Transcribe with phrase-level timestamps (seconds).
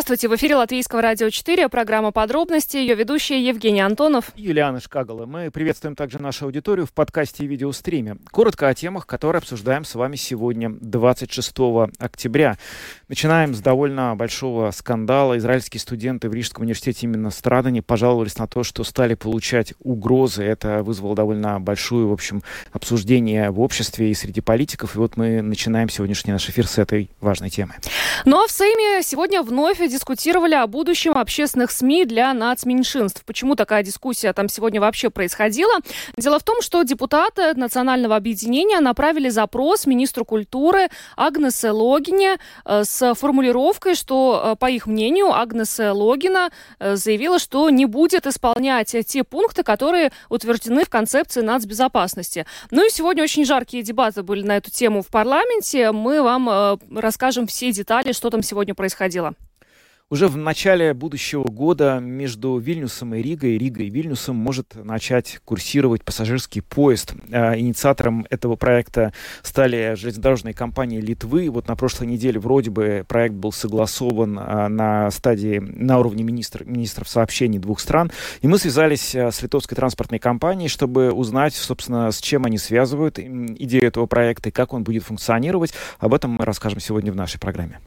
[0.00, 4.32] Здравствуйте, в эфире Латвийского радио 4, программа «Подробности», ее ведущая Евгений Антонов.
[4.34, 5.26] Юлиана Шкагала.
[5.26, 8.16] Мы приветствуем также нашу аудиторию в подкасте и видеостриме.
[8.30, 11.54] Коротко о темах, которые обсуждаем с вами сегодня, 26
[11.98, 12.56] октября.
[13.08, 15.36] Начинаем с довольно большого скандала.
[15.36, 20.42] Израильские студенты в Рижском университете именно Страдани пожаловались на то, что стали получать угрозы.
[20.44, 22.42] Это вызвало довольно большое, в общем,
[22.72, 24.96] обсуждение в обществе и среди политиков.
[24.96, 27.74] И вот мы начинаем сегодняшний наш эфир с этой важной темы.
[28.24, 33.22] Ну а в Сейме сегодня вновь дискутировали о будущем общественных СМИ для нацменьшинств.
[33.26, 35.72] Почему такая дискуссия там сегодня вообще происходила?
[36.16, 43.14] Дело в том, что депутаты Национального объединения направили запрос министру культуры Агнесе Логине э, с
[43.14, 49.24] формулировкой, что, э, по их мнению, Агнесе Логина э, заявила, что не будет исполнять те
[49.24, 52.46] пункты, которые утверждены в концепции нацбезопасности.
[52.70, 55.92] Ну и сегодня очень жаркие дебаты были на эту тему в парламенте.
[55.92, 59.34] Мы вам расскажем все детали, что там сегодня происходило.
[60.12, 66.04] Уже в начале будущего года между Вильнюсом и Ригой, Ригой и Вильнюсом может начать курсировать
[66.04, 67.14] пассажирский поезд.
[67.30, 71.48] А, инициатором этого проекта стали железнодорожные компании Литвы.
[71.48, 76.64] Вот на прошлой неделе вроде бы проект был согласован а, на стадии, на уровне министр,
[76.64, 78.10] министров сообщений двух стран.
[78.40, 83.20] И мы связались а, с литовской транспортной компанией, чтобы узнать, собственно, с чем они связывают
[83.20, 85.72] идею этого проекта и как он будет функционировать.
[86.00, 87.78] Об этом мы расскажем сегодня в нашей программе.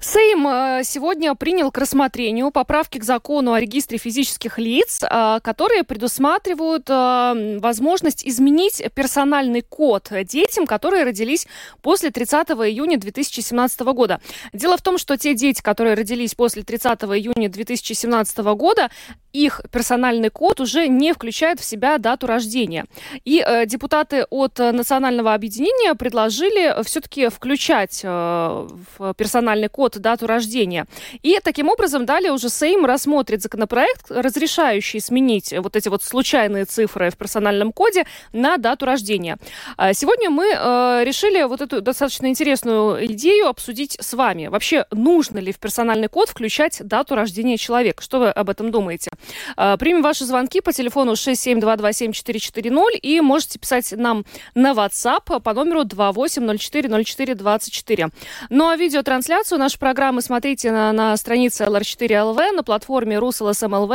[0.00, 5.82] Сейм э, сегодня принял к рассмотрению поправки к закону о регистре физических лиц, э, которые
[5.82, 11.48] предусматривают э, возможность изменить персональный код детям, которые родились
[11.82, 14.20] после 30 июня 2017 года.
[14.52, 18.90] Дело в том, что те дети, которые родились после 30 июня 2017 года,
[19.32, 22.86] их персональный код уже не включает в себя дату рождения.
[23.24, 30.86] И э, депутаты от Национального объединения предложили все-таки включать э, в персональный код дату рождения.
[31.22, 37.10] И таким образом далее уже Сейм рассмотрит законопроект, разрешающий сменить вот эти вот случайные цифры
[37.10, 39.36] в персональном коде на дату рождения.
[39.76, 44.46] А сегодня мы э, решили вот эту достаточно интересную идею обсудить с вами.
[44.46, 48.02] Вообще, нужно ли в персональный код включать дату рождения человека?
[48.02, 49.10] Что вы об этом думаете?
[49.56, 54.24] Э, примем ваши звонки по телефону 67227440 и можете писать нам
[54.54, 58.12] на WhatsApp по номеру 28040424.
[58.50, 63.90] Ну а видеотрансляцию наш программы смотрите на, на странице LR4.LV, на платформе Rus.LSM.lv,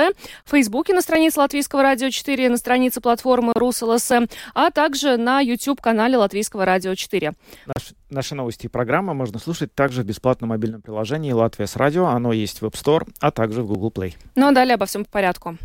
[0.46, 6.18] в Фейсбуке на странице Латвийского радио 4, на странице платформы РусЛСМ, а также на YouTube-канале
[6.18, 7.34] Латвийского радио 4.
[7.66, 12.08] Наш, наши новости и программы можно слушать также в бесплатном мобильном приложении «Латвия с радио».
[12.08, 14.16] Оно есть в App Store, а также в Google Play.
[14.36, 15.58] Ну а далее обо всем по порядку.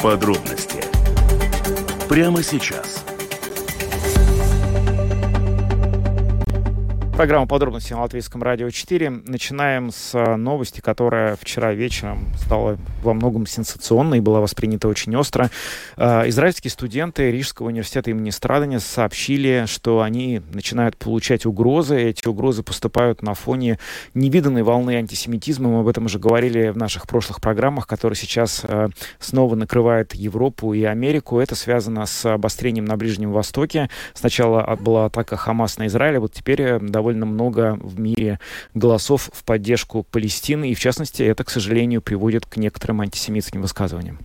[0.00, 0.82] Подробности
[2.08, 3.04] прямо сейчас.
[7.16, 9.08] Программа «Подробности» на Латвийском радио 4.
[9.08, 15.14] Начинаем с а, новости, которая вчера вечером стала во многом сенсационной и была воспринята очень
[15.14, 15.48] остро.
[15.96, 22.02] А, израильские студенты Рижского университета имени Страдания сообщили, что они начинают получать угрозы.
[22.02, 23.78] Эти угрозы поступают на фоне
[24.14, 25.68] невиданной волны антисемитизма.
[25.68, 28.88] Мы об этом уже говорили в наших прошлых программах, которые сейчас а,
[29.20, 31.38] снова накрывает Европу и Америку.
[31.38, 33.88] Это связано с обострением на Ближнем Востоке.
[34.14, 38.40] Сначала была атака Хамас на Израиль, а вот теперь э, довольно много в мире
[38.72, 44.18] голосов в поддержку Палестины, и в частности это, к сожалению, приводит к некоторым антисемитским высказываниям.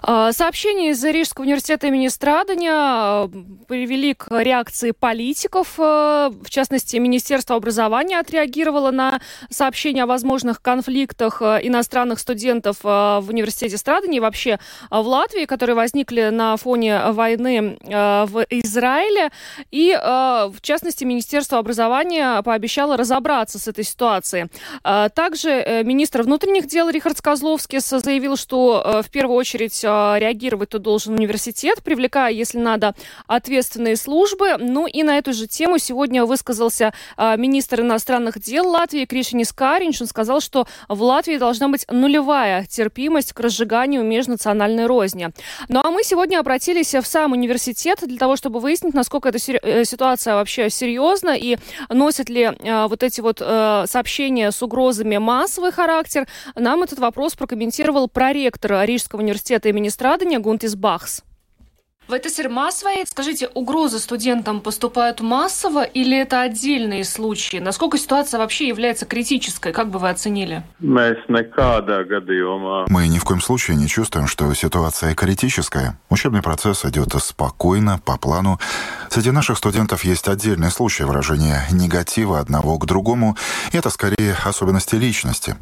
[0.00, 3.30] А, сообщения из Рижского университета имени Страдания а,
[3.68, 5.74] привели к реакции политиков.
[5.78, 9.20] А, в частности, Министерство образования отреагировало на
[9.50, 14.58] сообщения о возможных конфликтах иностранных студентов в университете Страдания и вообще
[14.90, 19.30] в Латвии, которые возникли на фоне войны в Израиле.
[19.70, 24.46] И, в частности, Министерство образования Германия пообещала разобраться с этой ситуацией.
[24.84, 30.16] А, также э, министр внутренних дел Рихард Козловский заявил, что э, в первую очередь а,
[30.18, 32.94] реагировать должен университет, привлекая, если надо,
[33.26, 34.56] ответственные службы.
[34.58, 40.00] Ну и на эту же тему сегодня высказался а, министр иностранных дел Латвии Кришинис Каринч.
[40.00, 45.30] Он сказал, что в Латвии должна быть нулевая терпимость к разжиганию межнациональной розни.
[45.68, 49.84] Ну а мы сегодня обратились в сам университет для того, чтобы выяснить, насколько эта э,
[49.84, 51.56] ситуация вообще серьезна и
[51.88, 56.98] носит носят ли э, вот эти вот э, сообщения с угрозами массовый характер, нам этот
[56.98, 61.22] вопрос прокомментировал проректор Рижского университета имени Страдания Гунтис Бахс.
[62.08, 63.10] Tas ir masveids.
[63.10, 67.58] Скажите, угрозы студентам поступают массово или это отдельные случаи?
[67.58, 69.72] Насколько ситуация вообще является критической?
[69.72, 70.62] Как бы вы оценили?
[70.80, 71.16] Мы
[73.08, 75.98] ни в коем случае не чувствуем, что ситуация критическая.
[76.10, 78.58] Учебный процесс идет спокойно, по плану.
[79.10, 83.36] Среди наших студентов есть отдельные случаи выражения негатива одного к другому.
[83.72, 85.56] И это скорее особенности личности.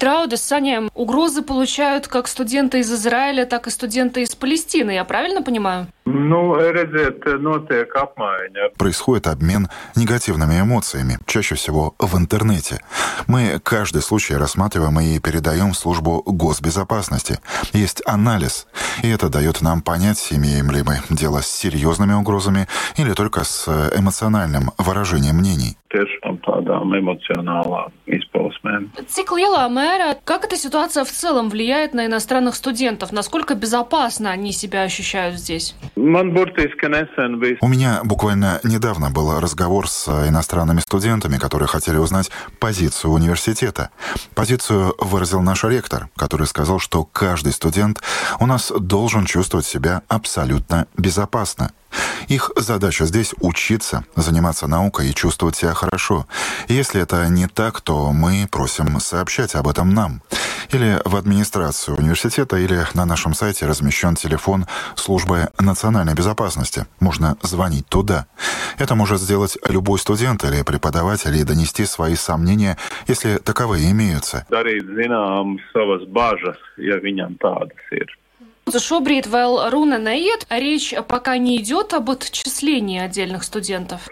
[0.00, 5.42] Драудес saņem угрозы получают как студенты из Израиля, так и студенты из Палестины, я правильно
[5.42, 5.86] понимаю?
[6.10, 8.70] Ну, redziet, notiek apmaiņa.
[8.78, 12.80] Происходит обмен негативными эмоциями, чаще всего в интернете.
[13.28, 17.38] Мы каждый случай рассматриваем и передаем в службу госбезопасности.
[17.72, 18.66] Есть анализ,
[19.02, 22.66] и это дает нам понять, имеем ли мы дело с серьезными угрозами
[22.96, 25.76] или только с эмоциональным выражением мнений.
[29.08, 33.10] Цикл lielā mērā, как эта ситуация в целом влияет на иностранных студентов?
[33.10, 35.74] Насколько безопасно они себя ощущают здесь?
[37.60, 43.90] У меня буквально недавно был разговор с иностранными студентами, которые хотели узнать позицию университета.
[44.34, 48.00] Позицию выразил наш ректор, который сказал, что каждый студент
[48.38, 51.72] у нас должен чувствовать себя абсолютно безопасно.
[52.28, 56.26] Их задача здесь учиться, заниматься наукой и чувствовать себя хорошо.
[56.68, 60.22] Если это не так, то мы просим сообщать об этом нам.
[60.72, 66.86] Или в администрацию университета, или на нашем сайте размещен телефон службы национальной безопасности.
[67.00, 68.26] Можно звонить туда.
[68.78, 72.76] Это может сделать любой студент или преподаватель и донести свои сомнения,
[73.08, 74.46] если таковые имеются.
[78.78, 84.08] Шобрид vēl руна neiet, речь пока не идет об отчислении отдельных студентов.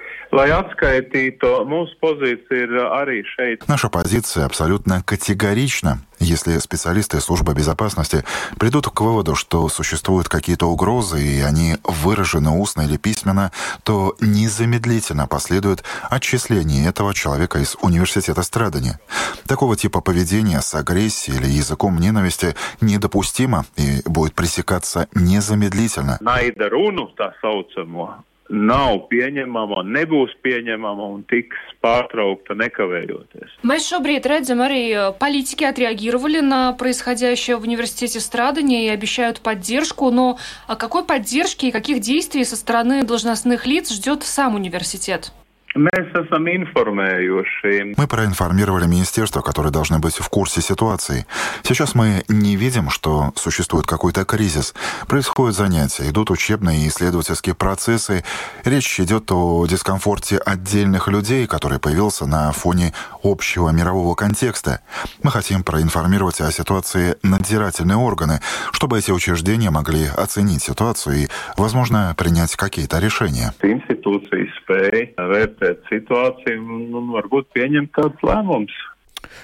[3.66, 6.00] Наша позиция абсолютно категорична.
[6.18, 8.24] Если специалисты службы безопасности
[8.58, 13.52] придут к выводу, что существуют какие-то угрозы, и они выражены устно или письменно,
[13.84, 19.00] то незамедлительно последует отчисление этого человека из университета страдания.
[19.46, 26.18] Такого типа поведения с агрессией или языком ненависти недопустимо и будет пресекаться незамедлительно
[28.48, 33.58] nav pieņemama, nebūs pieņemama un tiks pārtraukta nekavējoties.
[33.66, 40.38] Mēs šobrīd redzam arī политики отреагировали на происходящее в университете страдания и обещают поддержку, но
[40.66, 45.32] о какой поддержке и каких действий со стороны должностных лиц ждет сам университет?
[47.96, 51.26] Мы проинформировали министерство, которые должны быть в курсе ситуации.
[51.62, 54.74] Сейчас мы не видим, что существует какой-то кризис.
[55.08, 58.24] Происходят занятия, идут учебные и исследовательские процессы.
[58.64, 64.80] Речь идет о дискомфорте отдельных людей, который появился на фоне общего мирового контекста.
[65.22, 68.40] Мы хотим проинформировать о ситуации надзирательные органы,
[68.72, 73.52] чтобы эти учреждения могли оценить ситуацию и, возможно, принять какие-то решения.
[73.62, 74.50] Институции
[75.60, 78.76] vērtēt situāciju un, un varbūt pieņemt kādus lēmumus.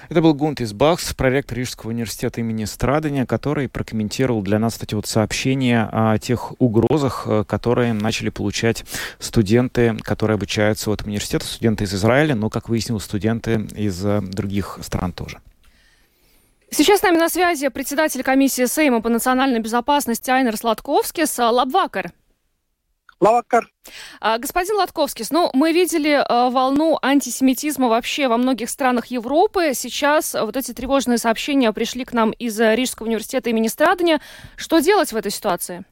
[0.09, 5.05] Это был Гунтис Бахс, проректор Рижского университета имени Страдания, который прокомментировал для нас, кстати, вот
[5.05, 8.85] сообщения о тех угрозах, э, которые начали получать
[9.19, 14.21] студенты, которые обучаются в этом университете, студенты из Израиля, но, как выяснилось, студенты из э,
[14.21, 15.39] других стран тоже.
[16.71, 22.11] Сейчас с нами на связи председатель комиссии Сейма по национальной безопасности Айнер Сладковский с Лабвакар.
[23.21, 23.67] Лавакар.
[24.21, 29.71] Господин Латковский, ну, мы видели а, волну антисемитизма вообще во многих странах Европы.
[29.73, 34.19] Сейчас вот эти тревожные сообщения пришли к нам из Рижского университета имени Страдания.
[34.57, 35.85] Что делать в этой ситуации?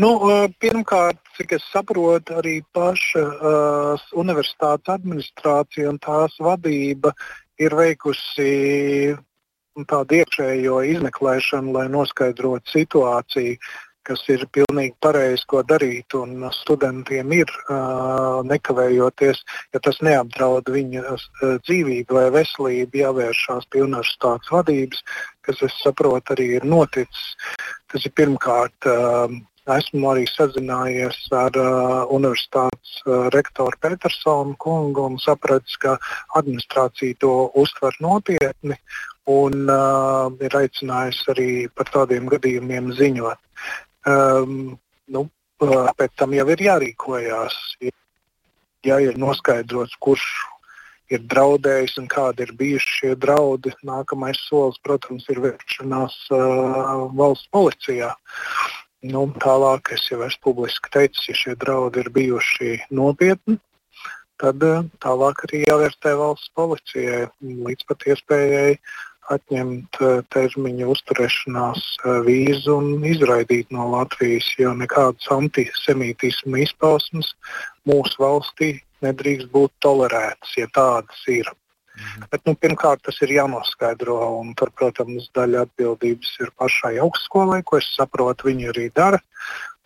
[0.00, 0.16] Nu,
[0.62, 7.12] pirmkārt, cik es saprotu, arī paša uh, universitātes administrācija un tās vadība
[7.60, 9.12] ir veikusi
[9.90, 13.60] tādu iekšējo izmeklēšanu, lai noskaidrotu situāciju.
[14.06, 16.14] Kas ir pilnīgi pareizi, ko darīt.
[16.18, 17.52] Un studentiem ir
[18.50, 19.42] nekavējoties,
[19.74, 21.16] ja tas neapdraud viņa
[21.66, 25.04] dzīvību vai veselību, jāvēršās pie universitātes vadības,
[25.46, 27.30] kas, es saprotu, arī ir noticis.
[27.92, 28.90] Tas ir pirmkārt.
[29.70, 35.92] Esmu arī sazinājies ar uh, universitātes uh, rektoru Petersonu kungu un sapratis, ka
[36.40, 38.78] administrācija to uztver nopietni
[39.30, 43.38] un uh, ir aicinājusi arī par tādiem gadījumiem ziņot
[44.08, 44.78] um,
[45.10, 45.26] nu,
[45.60, 47.58] pēc tam jau ir jārīkojās.
[48.86, 50.24] Ja ir noskaidrots, kurš
[51.12, 57.50] ir draudējis un kādi ir bijuši šie draudi, nākamais solis, protams, ir vēršanās uh, valsts
[57.52, 58.12] policijā.
[59.10, 63.58] Nu, tālāk es jau esmu publiski teicis, ja šie draudi ir bijuši nopietni,
[64.40, 68.74] tad uh, tālāk arī jāvērtē valsts policijai līdz pat iespējai
[69.30, 70.00] atņemt
[70.34, 71.82] termiņu uzturēšanās
[72.26, 77.34] vīzu un izraidīt no Latvijas, jo nekādas antisemītisma izpausmes
[77.88, 78.72] mūsu valstī
[79.04, 81.48] nedrīkst būt tolerētas, ja tādas ir.
[82.00, 82.26] Mhm.
[82.32, 87.80] Bet, nu, pirmkārt, tas ir jānoskaidro, un tur, protams, daļa atbildības ir pašai augstskolai, ko
[87.80, 89.20] es saprotu, viņi arī dara.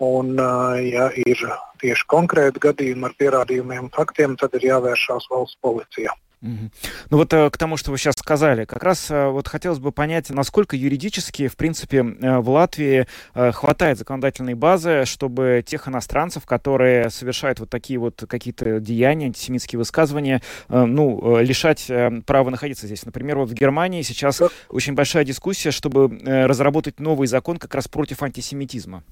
[0.03, 0.35] Un,
[0.83, 1.41] ja ir
[1.83, 6.14] tieši konkrēti gadījumi ar pierādījumiem, faktiem, tad ir jāvēršās valsts policijā.
[6.44, 9.92] Ну вот э, к тому, что вы сейчас сказали, как раз э, вот хотелось бы
[9.92, 17.10] понять, насколько юридически, в принципе, э, в Латвии хватает законодательной базы, чтобы тех иностранцев, которые
[17.10, 21.90] совершают вот такие вот какие-то деяния, антисемитские высказывания, ну, лишать
[22.26, 23.04] права находиться здесь.
[23.04, 28.22] Например, вот в Германии сейчас очень большая дискуссия, чтобы разработать новый закон как раз против
[28.22, 29.02] антисемитизма.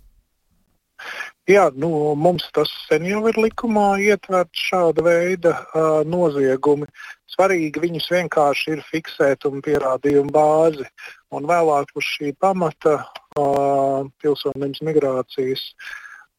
[1.51, 6.87] Jā, nu, mums tas sen jau ir likumā ietverts šāda veida uh, noziegumi.
[7.33, 10.87] Svarīgi viņus vienkārši ir fiksēt un pierādījumu bāzi.
[11.35, 15.65] Un vēlāk uz šī pamata uh, pilsonības migrācijas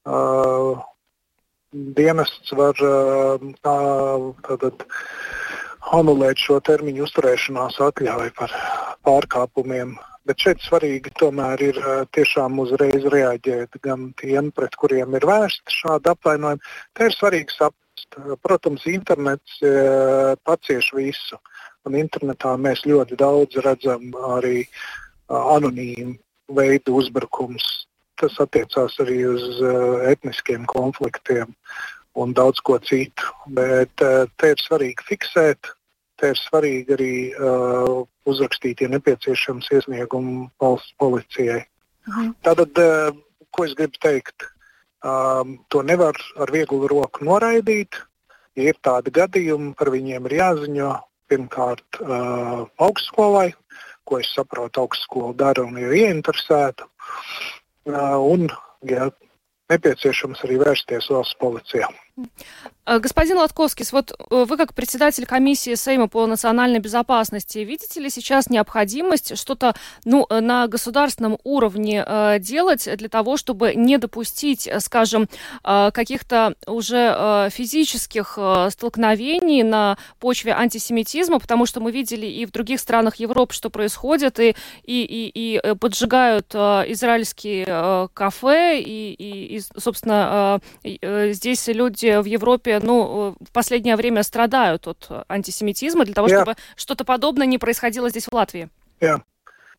[0.08, 0.80] uh,
[1.74, 4.86] dienests var uh, tātad,
[5.92, 8.58] anulēt šo termiņu uzturēšanās atļauju par
[9.04, 11.78] pārkāpumiem Bet šeit svarīgi tomēr ir
[12.16, 16.64] tiešām uzreiz reaģēt gan tiem, pret kuriem ir vērsta šāda apvainojuma.
[16.96, 19.58] Te ir svarīgi saprast, protams, internets
[20.48, 21.40] pacieš visu.
[21.84, 24.62] Un internetā mēs ļoti daudz redzam arī
[25.28, 26.16] anonīmu
[26.56, 27.68] veidu uzbrukums.
[28.16, 29.60] Tas attiecās arī uz
[30.08, 31.52] etniskiem konfliktiem
[32.20, 33.30] un daudz ko citu.
[33.48, 35.72] Bet te ir svarīgi fiksēt,
[36.20, 41.64] te ir svarīgi arī uh, uzrakstīt, ja nepieciešams, iesniegumu valsts policijai.
[42.08, 42.34] Mhm.
[42.46, 43.16] Tātad, uh,
[43.54, 44.48] ko es gribu teikt,
[45.04, 48.00] um, to nevar ar vieglu roku noraidīt.
[48.56, 50.92] Ja ir tādi gadījumi, par viņiem ir jāziņo
[51.32, 53.50] pirmkārt uh, augstskolai,
[54.06, 56.86] ko es saprotu, augstskola dara un ir ieinteresēta.
[57.90, 58.48] Uh, un,
[58.88, 59.10] ja
[59.72, 61.88] nepieciešams, arī vērsties valsts policijā.
[62.86, 68.10] Э, господин Латковский, вот э, вы как председатель комиссии Сейма по национальной безопасности, видите ли
[68.10, 72.06] сейчас необходимость что-то ну, э, на государственном уровне
[72.40, 75.28] делать для того, чтобы не допустить, скажем,
[75.64, 78.38] каких-то уже физических
[78.70, 84.40] столкновений на почве антисемитизма, потому что мы видели и в других странах Европы, что происходит,
[84.40, 92.81] и, и, и, и поджигают израильские кафе, и, и, и собственно, здесь люди в Европе
[92.83, 96.37] ну, в последнее время страдают от антисемитизма, для того, Jā.
[96.37, 98.69] чтобы что-то подобное не происходило здесь, в Латвии?
[99.01, 99.21] Jā.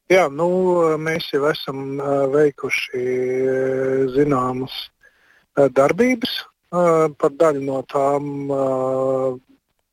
[0.10, 2.00] Jā, nu, mēs jau esam
[2.34, 3.02] veikuši
[4.16, 4.74] zināmas
[5.54, 6.32] darbības.
[6.70, 8.50] Par daļu no tām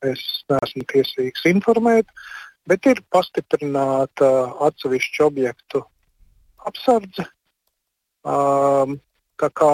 [0.05, 2.09] es neesmu tiesīgs informēt,
[2.69, 4.31] bet ir pastiprināta
[4.69, 5.85] atsevišķu objektu
[6.65, 7.29] apsardze.
[8.25, 9.73] Tā kā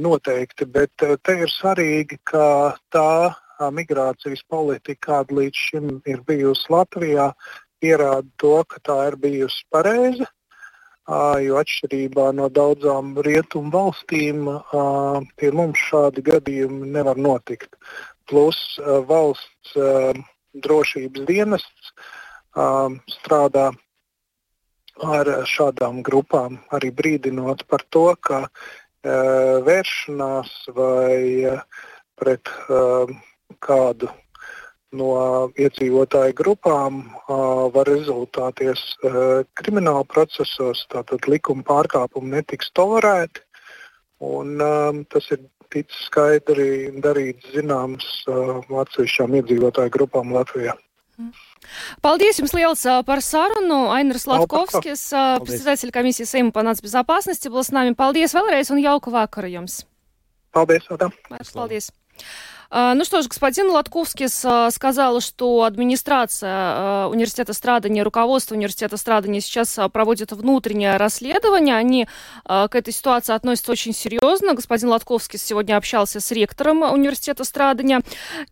[0.00, 7.30] noteikti, bet te ir svarīgi, ka tā migrācijas politika, kāda līdz šim ir bijusi Latvijā,
[7.80, 10.28] pierāda to, ka tā ir bijusi pareiza.
[11.42, 14.46] Jo atšķirībā no daudzām rietumu valstīm,
[15.36, 17.74] pie mums šādi gadījumi nevar notikt.
[18.30, 18.58] Plus
[19.08, 19.74] valsts
[20.54, 21.92] drošības dienests
[23.16, 23.70] strādā
[25.00, 28.44] ar šādām grupām, arī brīdinot par to, ka
[29.04, 31.58] vēršanās vai
[32.20, 32.50] pret
[33.60, 34.10] kādu
[34.92, 35.12] no
[35.54, 38.82] iedzīvotāju grupām var rezultāties
[39.54, 43.40] krimināla procesos, tātad likuma pārkāpumi netiks tolerēti.
[44.20, 44.58] Un,
[45.08, 50.74] tas ir ticis skaidri darīts zināms atsevišķām iedzīvotāju grupām Latvijā.
[51.19, 51.31] Mm.
[52.03, 53.87] Paldies jums liels par sarunu.
[53.95, 55.09] Ainars Latkovskis,
[55.45, 57.93] председатель комиссии Сейма по нацбезопасности, был с нами.
[57.93, 59.85] Paldies vēlreiz un jauku vakaru jums.
[60.51, 61.11] Paldies, Adam.
[61.53, 61.91] Paldies.
[62.72, 64.28] А, ну что ж, господин Латковский
[64.70, 71.76] сказал, что администрация а, университета Страдания, руководство университета Страдания сейчас а, проводит внутреннее расследование.
[71.76, 72.06] Они
[72.44, 74.54] к этой ситуации относятся очень серьезно.
[74.54, 78.02] Господин Латковский сегодня общался с ректором университета Страдания.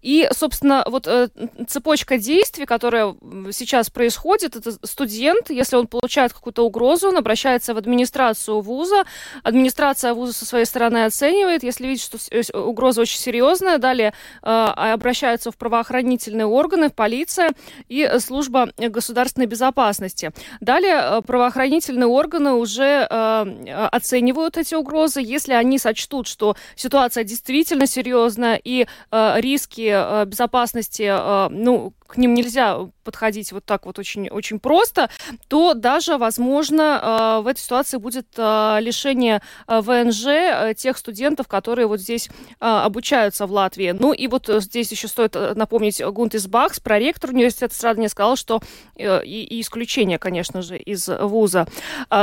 [0.03, 1.29] И, собственно, вот э,
[1.69, 3.15] цепочка действий, которая
[3.53, 9.05] сейчас происходит, это студент, если он получает какую-то угрозу, он обращается в администрацию вуза.
[9.43, 11.63] Администрация вуза со своей стороны оценивает.
[11.63, 12.19] Если видит, что
[12.61, 14.08] угроза очень серьезная, далее
[14.43, 17.51] далее обращаются в правоохранительные органы, в полиция
[17.89, 20.33] и служба государственной безопасности.
[20.61, 25.21] Далее правоохранительные органы уже оценивают эти угрозы.
[25.21, 31.13] Если они сочтут, что ситуация действительно серьезная и риски безопасности,
[31.51, 35.11] ну, к ним нельзя подходить вот так вот очень, очень просто,
[35.49, 41.87] то даже, возможно, э, в этой ситуации будет э, лишение э, ВНЖ тех студентов, которые
[41.87, 43.95] вот здесь обучаются в Латвии.
[43.99, 48.61] Ну и вот здесь еще стоит напомнить Гунтис Бахс, проректор университета Страдания, сказал, что
[48.97, 51.67] и, и исключение, конечно же, из вуза.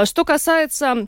[0.05, 1.07] Что касается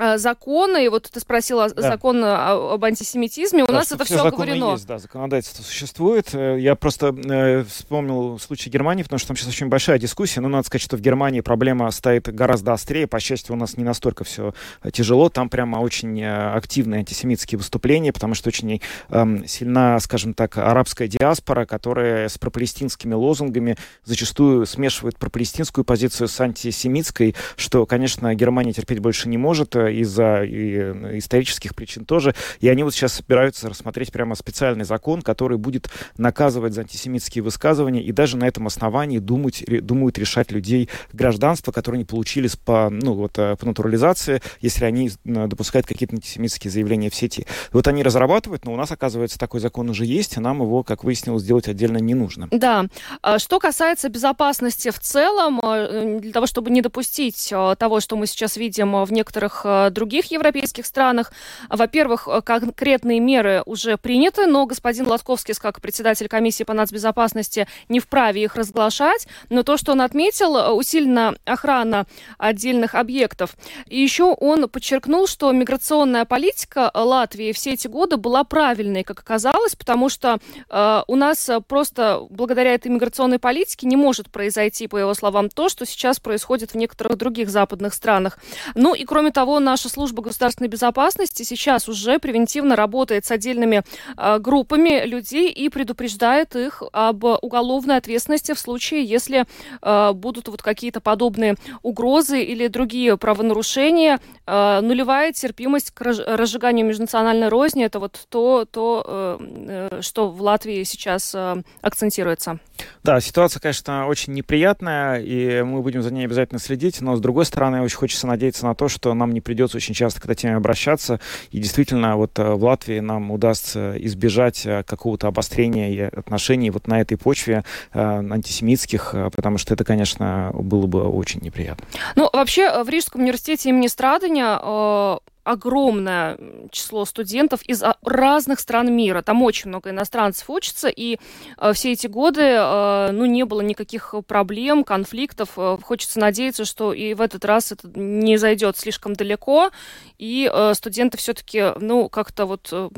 [0.00, 1.82] а, законы, и вот ты спросила да.
[1.82, 4.72] закон об антисемитизме, у да, нас это все оговорено.
[4.72, 6.34] Есть, да, законодательство существует.
[6.34, 10.48] Э, я просто э, вспомнил случай Германии, потому что там сейчас очень большая дискуссия, но
[10.48, 14.24] надо сказать, что в Германии проблема стоит гораздо острее, по счастью, у нас не настолько
[14.24, 14.54] все
[14.90, 18.80] тяжело, там прямо очень э, активные антисемитские выступления, потому что очень
[19.10, 26.40] э, сильна, скажем так, арабская диаспора, которая с пропалестинскими лозунгами зачастую смешивает пропалестинскую позицию с
[26.40, 32.34] антисемитской, что, конечно, Германия терпеть больше не может, из-за и, исторических причин тоже.
[32.60, 38.02] И они вот сейчас собираются рассмотреть прямо специальный закон, который будет наказывать за антисемитские высказывания
[38.02, 43.14] и даже на этом основании думать, думают решать людей гражданства, которые не получили по, ну,
[43.14, 47.46] вот, э, по натурализации, если они э, допускают какие-то антисемитские заявления в сети.
[47.72, 51.04] Вот они разрабатывают, но у нас, оказывается, такой закон уже есть, и нам его, как
[51.04, 52.48] выяснилось, сделать отдельно не нужно.
[52.50, 52.86] Да.
[53.22, 58.26] А что касается безопасности в целом, э, для того, чтобы не допустить того, что мы
[58.26, 61.32] сейчас видим в некоторых других европейских странах.
[61.68, 68.42] Во-первых, конкретные меры уже приняты, но господин Латковский, как председатель комиссии по нацбезопасности, не вправе
[68.42, 69.26] их разглашать.
[69.48, 72.06] Но то, что он отметил, усилена охрана
[72.38, 73.56] отдельных объектов.
[73.86, 79.76] И еще он подчеркнул, что миграционная политика Латвии все эти годы была правильной, как оказалось,
[79.76, 85.14] потому что э, у нас просто благодаря этой миграционной политике не может произойти, по его
[85.14, 88.38] словам, то, что сейчас происходит в некоторых других западных странах.
[88.74, 93.82] Ну и кроме того, наша служба государственной безопасности сейчас уже превентивно работает с отдельными
[94.16, 99.44] э, группами людей и предупреждает их об уголовной ответственности в случае, если
[99.82, 104.20] э, будут вот какие-то подобные угрозы или другие правонарушения.
[104.46, 110.42] Э, нулевая терпимость к разжиганию межнациональной розни– это вот то, то э, э, что в
[110.42, 112.58] Латвии сейчас э, акцентируется.
[113.02, 117.44] Да, ситуация, конечно, очень неприятная, и мы будем за ней обязательно следить, но, с другой
[117.44, 120.54] стороны, очень хочется надеяться на то, что нам не придется очень часто к этой теме
[120.54, 121.18] обращаться,
[121.50, 127.00] и действительно вот э, в Латвии нам удастся избежать э, какого-то обострения отношений вот на
[127.00, 131.84] этой почве э, антисемитских, потому что это, конечно, было бы очень неприятно.
[132.14, 136.38] Ну, вообще, в Рижском университете имени Страдания огромное
[136.70, 139.22] число студентов из а, разных стран мира.
[139.22, 141.18] Там очень много иностранцев учатся, и
[141.58, 145.50] э, все эти годы э, ну, не было никаких проблем, конфликтов.
[145.56, 149.70] Э, хочется надеяться, что и в этот раз это не зайдет слишком далеко,
[150.18, 152.88] и э, студенты все-таки, ну, как-то вот э,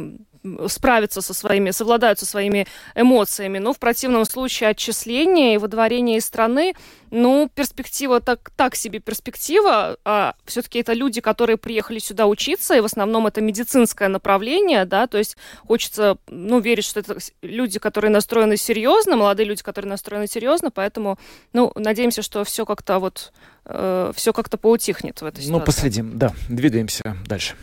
[0.66, 3.58] справиться со своими, совладают со своими эмоциями.
[3.58, 6.74] Но в противном случае отчисление и выдворение из страны,
[7.10, 9.96] ну, перспектива так, так себе перспектива.
[10.04, 15.06] А все-таки это люди, которые приехали сюда учиться, и в основном это медицинское направление, да,
[15.06, 20.26] то есть хочется, ну, верить, что это люди, которые настроены серьезно, молодые люди, которые настроены
[20.26, 21.18] серьезно, поэтому,
[21.52, 23.32] ну, надеемся, что все как-то вот,
[23.66, 25.52] э, все как-то поутихнет в этой ну, ситуации.
[25.52, 27.56] Ну, последим, да, двигаемся дальше.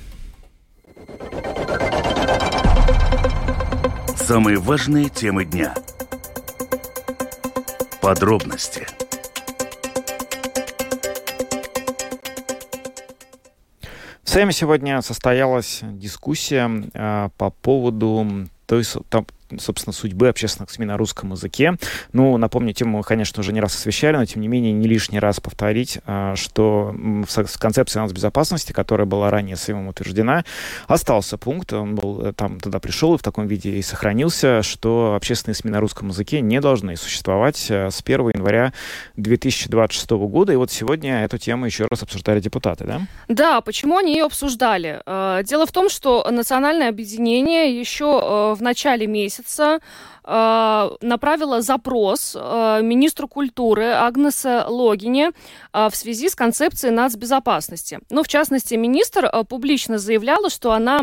[4.30, 5.74] Самые важные темы дня.
[8.00, 8.86] Подробности.
[14.22, 18.84] В Сейме сегодня состоялась дискуссия э, по поводу той,
[19.58, 21.78] собственно, судьбы общественных СМИ на русском языке.
[22.14, 25.20] Ну, напомню, тему мы, конечно, уже не раз освещали, но, тем не менее, не лишний
[25.20, 30.44] раз повторить, а, что в концепции безопасности, которая была ранее Сеймом утверждена,
[30.88, 35.16] остался пункт, он был э, там тогда пришел и в таком виде и сохранился, что
[35.16, 38.74] общественные СМИ на русском языке не должны существовать э, с 1 января
[39.18, 40.54] 2026 года.
[40.54, 43.02] И вот сегодня эту тему еще раз обсуждали депутаты, да?
[43.28, 45.02] Да, почему они ее обсуждали?
[45.06, 49.80] Э, дело в том, что национальное объединение еще в начале месяца месяца
[50.30, 55.32] направила запрос э, министру культуры Агнесе Логине
[55.74, 58.00] э, в связи с концепцией нацбезопасности.
[58.10, 61.02] Ну, в частности, министр э, публично заявляла, что она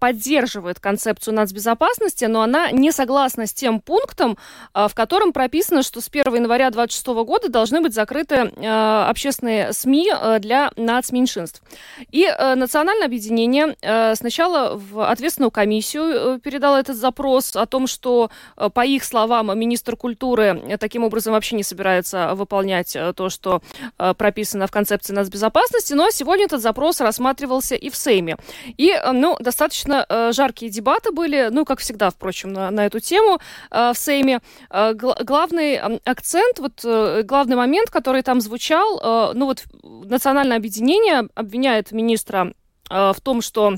[0.00, 4.36] поддерживает концепцию нацбезопасности, но она не согласна с тем пунктом,
[4.74, 10.10] в котором прописано, что с 1 января 2026 года должны быть закрыты общественные СМИ
[10.40, 11.62] для нацменьшинств.
[12.10, 13.76] И национальное объединение
[14.16, 18.30] сначала в ответственную комиссию передало этот запрос о том, что,
[18.72, 23.62] по их словам, министр культуры таким образом вообще не собирается выполнять то, что
[23.96, 28.36] прописано в концепции нацбезопасности, но сегодня этот запрос рассматривался и в Сейме.
[28.76, 33.00] И, э, ну, достаточно э, жаркие дебаты были, ну, как всегда, впрочем, на, на эту
[33.00, 33.38] тему
[33.70, 34.40] э, в Сейме.
[34.70, 39.64] Э, гл- главный э, акцент, вот э, главный момент, который там звучал, э, ну, вот
[39.82, 42.52] национальное объединение обвиняет министра
[42.90, 43.74] э, в том, что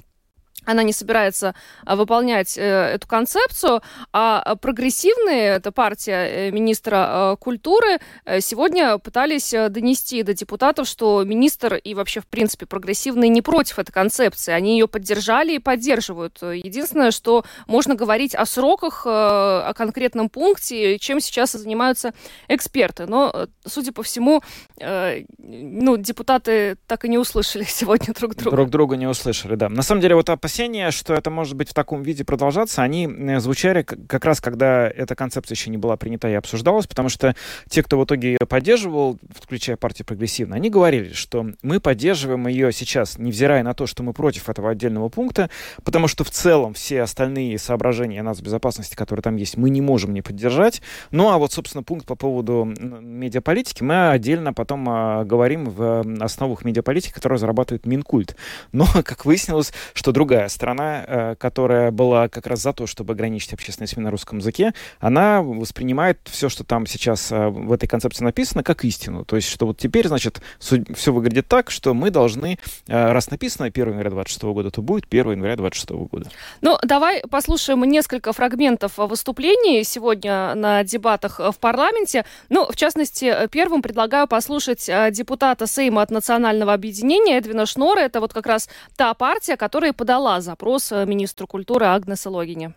[0.67, 7.37] она не собирается а, выполнять э, эту концепцию, а прогрессивные, это партия э, министра э,
[7.39, 7.99] культуры,
[8.41, 13.93] сегодня пытались донести до депутатов, что министр и вообще, в принципе, прогрессивные не против этой
[13.93, 14.53] концепции.
[14.53, 16.43] Они ее поддержали и поддерживают.
[16.43, 22.13] Единственное, что можно говорить о сроках, о конкретном пункте, чем сейчас занимаются
[22.49, 23.07] эксперты.
[23.07, 24.43] Но, судя по всему,
[24.81, 28.57] ну, депутаты так и не услышали сегодня друг друга.
[28.57, 29.69] Друг друга не услышали, да.
[29.69, 33.09] На самом деле, вот опасения опасения, что это может быть в таком виде продолжаться, они
[33.09, 37.35] э, звучали как раз, когда эта концепция еще не была принята и обсуждалась, потому что
[37.69, 42.71] те, кто в итоге ее поддерживал, включая партию прогрессивно, они говорили, что мы поддерживаем ее
[42.73, 45.51] сейчас, невзирая на то, что мы против этого отдельного пункта,
[45.83, 50.23] потому что в целом все остальные соображения нацбезопасности, которые там есть, мы не можем не
[50.23, 50.81] поддержать.
[51.11, 56.65] Ну а вот, собственно, пункт по поводу медиаполитики мы отдельно потом а, говорим в основах
[56.65, 58.37] медиаполитики, которые разрабатывает Минкульт.
[58.71, 63.15] Но, как выяснилось, что другая другая страна, э, которая была как раз за то, чтобы
[63.15, 67.87] ограничить общественные СМИ на русском языке, она воспринимает все, что там сейчас э, в этой
[67.87, 69.25] концепции написано, как истину.
[69.25, 73.67] То есть, что вот теперь, значит, все выглядит так, что мы должны, э, раз написано
[73.67, 76.31] 1 января 26 года, то будет 1 января 26 года.
[76.61, 82.25] Ну, давай послушаем несколько фрагментов выступлений сегодня на дебатах в парламенте.
[82.51, 88.01] Ну, в частности, первым предлагаю послушать депутата Сейма от Национального объединения Эдвина Шнора.
[88.01, 92.74] Это вот как раз та партия, которая подала запрос э, министру культуры Агнесе Логине.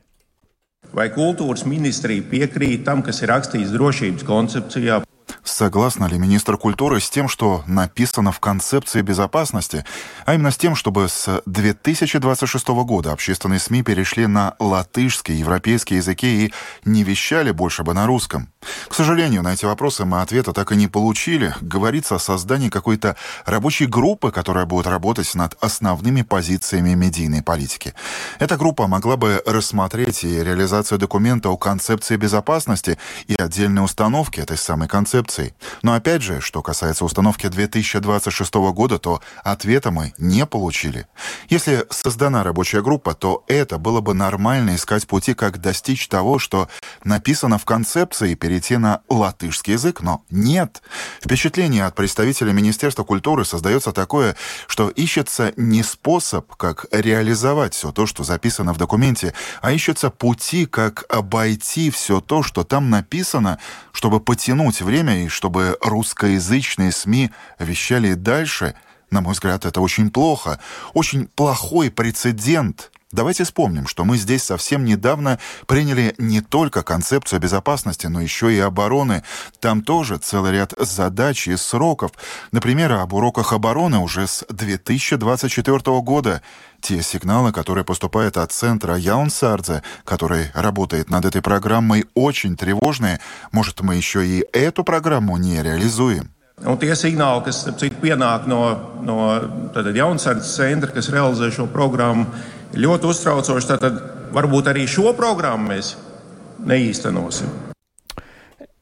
[0.93, 5.01] Vai kultūras ministrija piekrīt tam, kas ir rakstīts drošības koncepcijā?
[5.44, 9.86] Согласна ли министр культуры с тем, что написано в концепции безопасности,
[10.26, 16.46] а именно с тем, чтобы с 2026 года общественные СМИ перешли на латышские, европейские языки
[16.46, 16.54] и
[16.86, 18.50] не вещали больше бы на русском?
[18.90, 21.56] К сожалению, на эти вопросы мы ответа так и не получили.
[21.62, 27.94] Говорится о создании какой-то рабочей группы, которая будет работать над основными позициями медийной политики.
[28.40, 32.98] Эта группа могла бы рассмотреть и реализацию документа о концепции безопасности
[33.28, 35.29] и отдельной установки этой самой концепции.
[35.82, 41.08] Но опять же, что касается установки 2026 года, то ответа мы не получили.
[41.50, 46.68] Если создана рабочая группа, то это было бы нормально искать пути, как достичь того, что
[47.04, 50.82] написано в концепции перейти на латышский язык, но нет.
[51.22, 54.36] Впечатление от представителя Министерства культуры создается такое,
[54.68, 60.66] что ищется не способ, как реализовать все то, что записано в документе, а ищутся пути,
[60.66, 63.60] как обойти все то, что там написано,
[63.92, 68.76] чтобы потянуть время и чтобы русскоязычные СМИ вещали дальше.
[69.12, 70.60] На мой взгляд, это очень плохо.
[70.94, 78.06] Очень плохой прецедент Давайте вспомним, что мы здесь совсем недавно приняли не только концепцию безопасности,
[78.06, 79.24] но еще и обороны.
[79.60, 82.12] Там тоже целый ряд задач и сроков.
[82.52, 86.44] Например, об уроках обороны уже с 2024 года.
[86.82, 93.20] Те сигналы, которые поступают от центра Яунсардзе, который работает над этой программой, очень тревожные.
[93.52, 96.30] Может, мы еще и эту программу не реализуем?
[96.60, 98.60] Un tie signāli, kas citu, pienāk no,
[99.00, 99.16] no
[99.72, 102.26] Jaunzēdzes centra, kas realizē šo programmu,
[102.78, 103.72] ļoti uztraucoši.
[103.80, 104.04] Tad
[104.36, 105.96] varbūt arī šo programmu mēs
[106.70, 107.69] neīstenosim.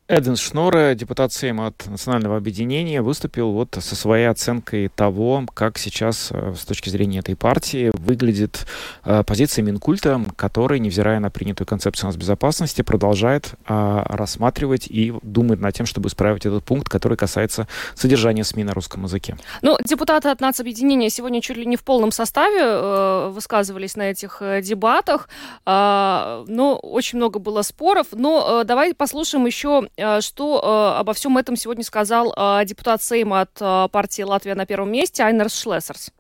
[0.10, 6.30] Эден Шнора, депутат Сейма от Национального объединения, выступил вот со своей оценкой того, как сейчас
[6.32, 8.68] э, с точки зрения этой партии выглядит
[9.04, 15.76] э, позиция Минкульта, который, невзирая на принятую концепцию безопасности, продолжает э, рассматривать и думает над
[15.76, 19.36] тем, чтобы исправить этот пункт, который касается содержания СМИ на русском языке.
[19.62, 24.42] Ну, депутаты от нацобъединения сегодня чуть ли не в полном составе э, высказывались на этих
[24.62, 25.28] дебатах.
[25.66, 28.08] Э, ну, очень много было споров.
[28.14, 29.90] Но давай послушаем еще
[30.22, 34.92] что э, обо всем этом сегодня сказал э, депутат Сейма от партии «Латвия на первом
[34.92, 36.12] месте» Айнерс Шлессерс.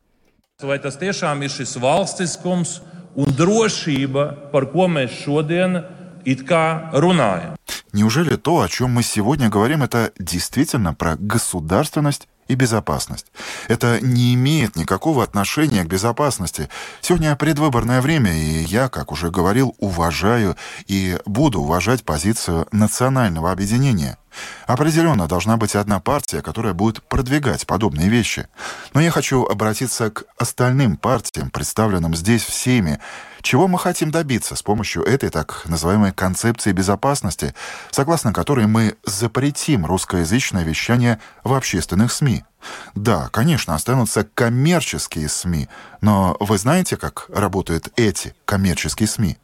[0.57, 2.79] Vai tas tiešām ir šis valstiskums
[3.13, 5.83] un drošība, par ko mēs šodien
[6.25, 7.53] it kā runājam?
[7.93, 13.27] Неужели то, о чем мы сегодня говорим, это действительно про государственность и безопасность.
[13.67, 16.69] Это не имеет никакого отношения к безопасности.
[17.01, 20.55] Сегодня предвыборное время, и я, как уже говорил, уважаю
[20.87, 24.17] и буду уважать позицию национального объединения.
[24.65, 28.47] Определенно должна быть одна партия, которая будет продвигать подобные вещи.
[28.93, 32.99] Но я хочу обратиться к остальным партиям, представленным здесь всеми,
[33.47, 37.55] чего мы хотим добиться с помощью этой так называемой концепции безопасности,
[37.91, 42.43] согласно которой мы запретим русскоязычное вещание в общественных СМИ?
[42.93, 45.69] Да, конечно, останутся коммерческие СМИ,
[46.01, 49.37] но вы знаете, как работают эти коммерческие СМИ?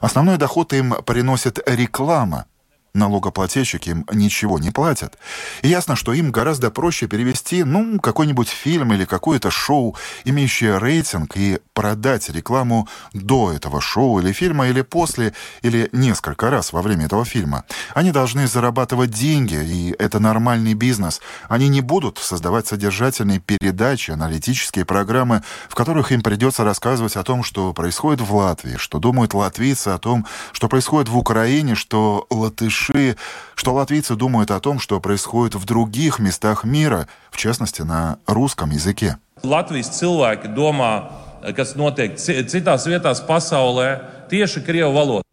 [0.00, 2.46] Основной доход им приносит реклама,
[2.94, 5.18] налогоплательщики им ничего не платят.
[5.62, 11.36] И ясно, что им гораздо проще перевести, ну, какой-нибудь фильм или какое-то шоу, имеющее рейтинг,
[11.36, 17.06] и продать рекламу до этого шоу или фильма, или после, или несколько раз во время
[17.06, 17.64] этого фильма.
[17.94, 21.20] Они должны зарабатывать деньги, и это нормальный бизнес.
[21.48, 27.42] Они не будут создавать содержательные передачи, аналитические программы, в которых им придется рассказывать о том,
[27.42, 32.83] что происходит в Латвии, что думают латвийцы о том, что происходит в Украине, что латыши
[32.84, 33.16] души,
[33.54, 38.70] что латвийцы думают о том, что происходит в других местах мира, в частности, на русском
[38.70, 39.18] языке.
[39.42, 41.10] Latvijas cilvēki domā,
[41.52, 45.23] kas notiek citās vietās pasaulē, tieši Krievu valodā.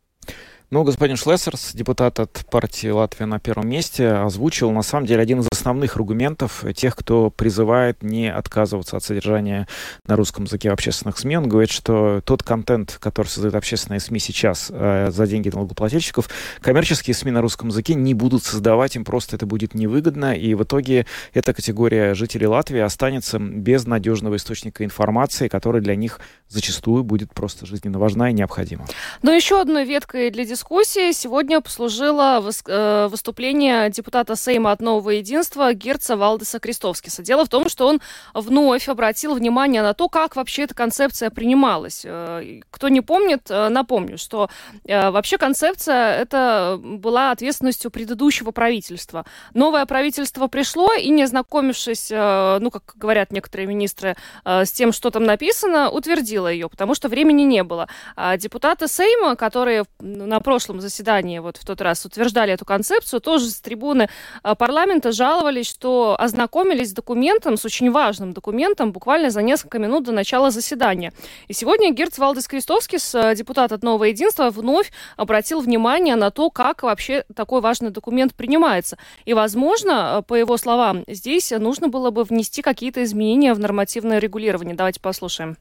[0.74, 5.42] Ну, господин Шлессерс, депутат от партии «Латвия на первом месте», озвучил, на самом деле, один
[5.42, 9.68] из основных аргументов тех, кто призывает не отказываться от содержания
[10.08, 11.40] на русском языке общественных СМИ.
[11.40, 16.30] Он говорит, что тот контент, который создают общественные СМИ сейчас э, за деньги налогоплательщиков,
[16.62, 20.64] коммерческие СМИ на русском языке не будут создавать, им просто это будет невыгодно, и в
[20.64, 27.34] итоге эта категория жителей Латвии останется без надежного источника информации, который для них зачастую будет
[27.34, 28.86] просто жизненно важна и необходима.
[29.22, 35.74] Но еще одной веткой для дискуссии сегодня послужило э, выступление депутата Сейма от Нового Единства
[35.74, 37.24] Герца Валдеса Крестовскиса.
[37.24, 38.02] Дело в том, что он
[38.34, 42.02] вновь обратил внимание на то, как вообще эта концепция принималась.
[42.04, 44.50] Э, кто не помнит, э, напомню, что
[44.84, 49.26] вообще концепция это была ответственностью предыдущего правительства.
[49.54, 55.24] Новое правительство пришло и, не ознакомившись, ну, как говорят некоторые министры, с тем, что там
[55.24, 57.88] написано, утвердило ее, потому что времени не было.
[58.16, 63.50] А депутаты Сейма, которые на прошлом заседании, вот в тот раз, утверждали эту концепцию, тоже
[63.50, 64.10] с трибуны
[64.44, 70.04] а, парламента жаловались, что ознакомились с документом, с очень важным документом, буквально за несколько минут
[70.04, 71.14] до начала заседания.
[71.48, 76.50] И сегодня Герц Валдес Крестовскис, а, депутат от Нового Единства, вновь обратил внимание на то,
[76.50, 78.98] как вообще такой важный документ принимается.
[79.26, 84.76] И, возможно, по его словам, здесь нужно было бы внести какие-то изменения в нормативное регулирование.
[84.76, 85.58] Давайте послушаем.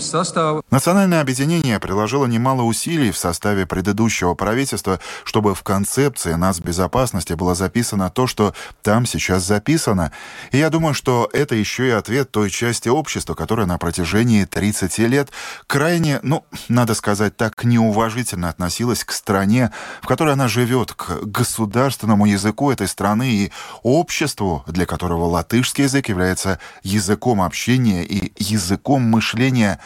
[0.00, 0.62] Составе.
[0.70, 8.08] Национальное объединение приложило немало усилий в составе предыдущего правительства, чтобы в концепции нацбезопасности было записано
[8.08, 10.10] то, что там сейчас записано.
[10.52, 14.98] И я думаю, что это еще и ответ той части общества, которая на протяжении 30
[15.00, 15.28] лет
[15.66, 19.70] крайне, ну, надо сказать так, неуважительно относилась к стране,
[20.00, 25.82] в которой она живет, к государственному языку этой страны и обществу, для которого латыш Русский
[25.82, 29.80] язык является языком общения и языком мышления.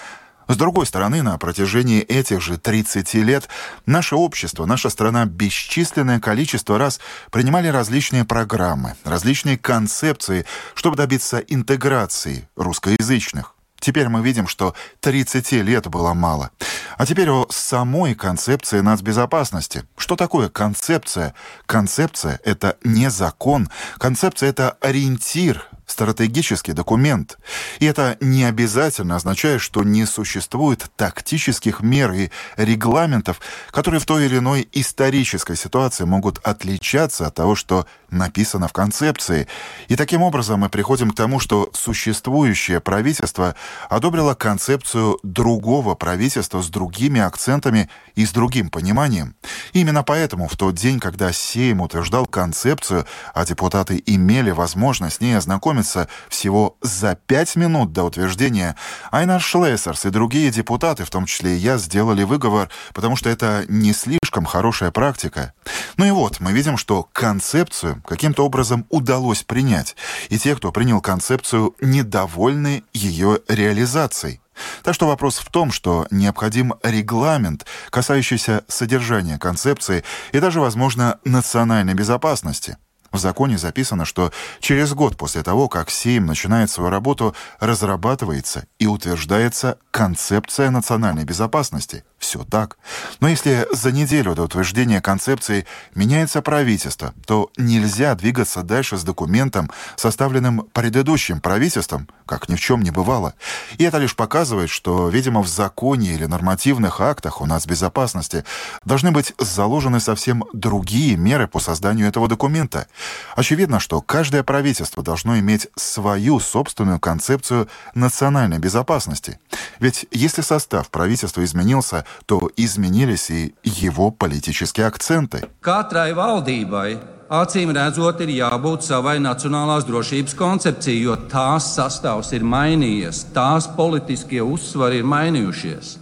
[0.46, 3.48] С другой стороны, на протяжении этих же 30 лет
[3.86, 12.50] наше общество, наша страна бесчисленное количество раз принимали различные программы, различные концепции, чтобы добиться интеграции
[12.54, 13.54] русскоязычных.
[13.80, 16.50] Теперь мы видим, что 30 лет было мало.
[16.98, 19.84] А теперь о самой концепции нацбезопасности.
[19.96, 21.34] Что такое концепция?
[21.64, 23.70] Концепция— это не закон.
[23.98, 27.38] Концепция— это ориентир, стратегический документ.
[27.80, 34.26] И это не обязательно означает, что не существует тактических мер и регламентов, которые в той
[34.26, 39.48] или иной исторической ситуации могут отличаться от того, что написано в концепции.
[39.88, 43.54] И таким образом мы приходим к тому, что существующее правительство
[43.88, 49.34] одобрило концепцию другого правительства с другими акцентами и с другим пониманием.
[49.72, 55.20] И именно поэтому в тот день, когда Сейм утверждал концепцию, а депутаты имели возможность с
[55.20, 58.76] ней ознакомиться, всего за пять минут до утверждения,
[59.10, 63.64] Айнар Шлессерс и другие депутаты, в том числе и я, сделали выговор, потому что это
[63.68, 65.52] не слишком хорошая практика.
[65.96, 69.96] Ну и вот, мы видим, что концепцию каким-то образом удалось принять,
[70.28, 74.40] и те, кто принял концепцию, недовольны ее реализацией.
[74.82, 81.94] Так что вопрос в том, что необходим регламент, касающийся содержания концепции и даже, возможно, национальной
[81.94, 82.76] безопасности.
[83.12, 88.86] В законе записано, что через год после того, как Сейм начинает свою работу, разрабатывается и
[88.86, 92.78] утверждается концепция национальной безопасности– все так.
[93.20, 99.70] Но если за неделю до утверждения концепции меняется правительство, то нельзя двигаться дальше с документом,
[99.96, 103.34] составленным предыдущим правительством, как ни в чем не бывало.
[103.78, 108.44] И это лишь показывает, что, видимо, в законе или нормативных актах у нас безопасности
[108.84, 112.88] должны быть заложены совсем другие меры по созданию этого документа.
[113.36, 119.38] Очевидно, что каждое правительство должно иметь свою собственную концепцию национальной безопасности.
[119.80, 125.48] Ведь если состав правительства изменился, то изменились и его политические акценты.
[125.62, 133.26] Katrai valdībai acīm redzot ir jābūt savai nacionālās drošības koncepcijai, jo tās sastāvs ir mainījies,
[133.36, 135.96] tās politiskie uzsvari ir mainījušies.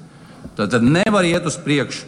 [0.56, 2.06] Tad nevar iet uz priekšu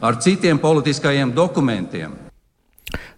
[0.00, 2.29] ar citiem politiskajiem dokumentiem.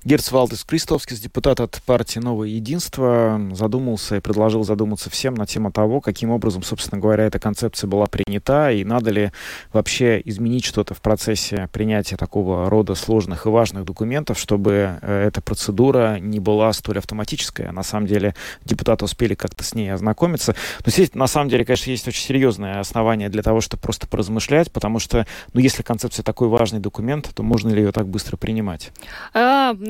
[0.05, 5.71] Герц Валдес Кристовскис, депутат от партии «Новое единство», задумался и предложил задуматься всем на тему
[5.71, 9.31] того, каким образом, собственно говоря, эта концепция была принята, и надо ли
[9.73, 15.41] вообще изменить что-то в процессе принятия такого рода сложных и важных документов, чтобы э, эта
[15.41, 17.71] процедура не была столь автоматическая.
[17.71, 18.35] На самом деле
[18.65, 20.57] депутаты успели как-то с ней ознакомиться.
[20.85, 24.73] Но здесь, на самом деле, конечно, есть очень серьезное основание для того, чтобы просто поразмышлять,
[24.73, 28.91] потому что, ну, если концепция такой важный документ, то можно ли ее так быстро принимать?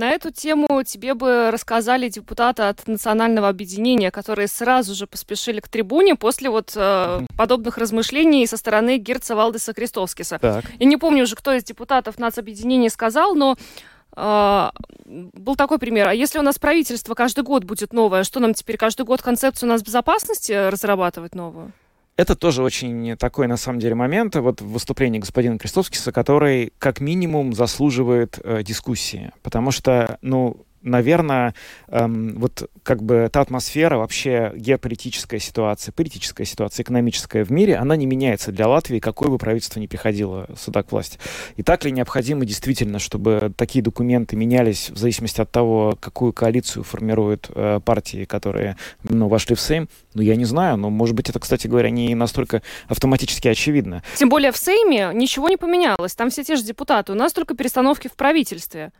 [0.02, 5.68] На эту тему тебе бы рассказали депутаты от Национального объединения, которые сразу же поспешили к
[5.68, 10.40] трибуне после вот э, подобных размышлений со стороны Герца Валдеса Крестовскиса.
[10.40, 10.64] Так.
[10.80, 13.56] Я не помню уже, кто из депутатов нацобъединения сказал, но
[14.16, 14.70] э,
[15.04, 16.08] был такой пример.
[16.08, 19.68] А если у нас правительство каждый год будет новое, что нам теперь каждый год концепцию
[19.68, 21.72] у нас безопасности разрабатывать новую?
[22.16, 27.00] Это тоже очень такой, на самом деле, момент вот в выступлении господина Крестовскиса, который как
[27.00, 29.32] минимум заслуживает э, дискуссии.
[29.42, 31.54] Потому что, ну, наверное,
[31.88, 37.96] эм, вот как бы та атмосфера, вообще геополитическая ситуация, политическая ситуация, экономическая в мире, она
[37.96, 41.18] не меняется для Латвии, какое бы правительство ни приходило сюда к власти.
[41.56, 46.84] И так ли необходимо действительно, чтобы такие документы менялись в зависимости от того, какую коалицию
[46.84, 49.88] формируют э, партии, которые ну, вошли в Сейм?
[50.14, 54.02] Ну, я не знаю, но, может быть, это, кстати говоря, не настолько автоматически очевидно.
[54.16, 56.14] Тем более в Сейме ничего не поменялось.
[56.14, 57.12] Там все те же депутаты.
[57.12, 58.92] У нас только перестановки в правительстве.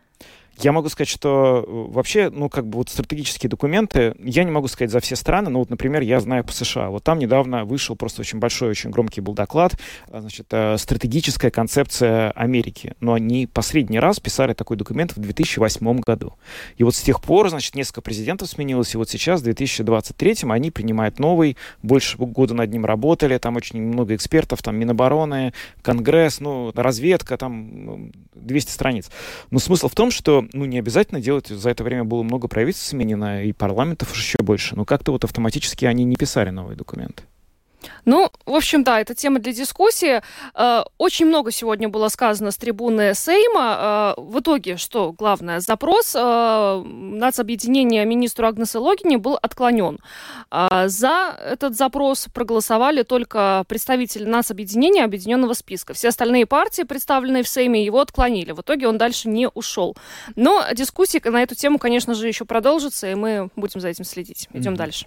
[0.58, 4.68] Я могу сказать, что э, вообще, ну, как бы вот стратегические документы, я не могу
[4.68, 6.90] сказать за все страны, но вот, например, я знаю по США.
[6.90, 9.74] Вот там недавно вышел просто очень большой, очень громкий был доклад,
[10.10, 12.94] а, значит, э, стратегическая концепция Америки.
[13.00, 16.34] Но они последний раз писали такой документ в 2008 году.
[16.76, 20.70] И вот с тех пор, значит, несколько президентов сменилось, и вот сейчас, в 2023 они
[20.70, 26.72] принимают новый, больше года над ним работали, там очень много экспертов, там Минобороны, Конгресс, ну,
[26.74, 29.10] разведка, там 200 страниц.
[29.50, 32.88] Но смысл в том, что ну, не обязательно делать, за это время было много правительств
[32.88, 37.24] сменено, и парламентов еще больше, но как-то вот автоматически они не писали новые документы.
[38.04, 40.22] Ну, в общем, да, это тема для дискуссии.
[40.54, 44.14] Э, очень много сегодня было сказано с трибуны Сейма.
[44.18, 49.98] Э, в итоге, что главное, запрос э, нацобъединения министру Агнесы Логине был отклонен.
[50.50, 55.94] За этот запрос проголосовали только представители нацобъединения Объединенного списка.
[55.94, 58.52] Все остальные партии, представленные в Сейме, его отклонили.
[58.52, 59.96] В итоге он дальше не ушел.
[60.36, 64.48] Но дискуссии на эту тему, конечно же, еще продолжатся, и мы будем за этим следить.
[64.52, 64.76] Идем mm-hmm.
[64.76, 65.06] дальше.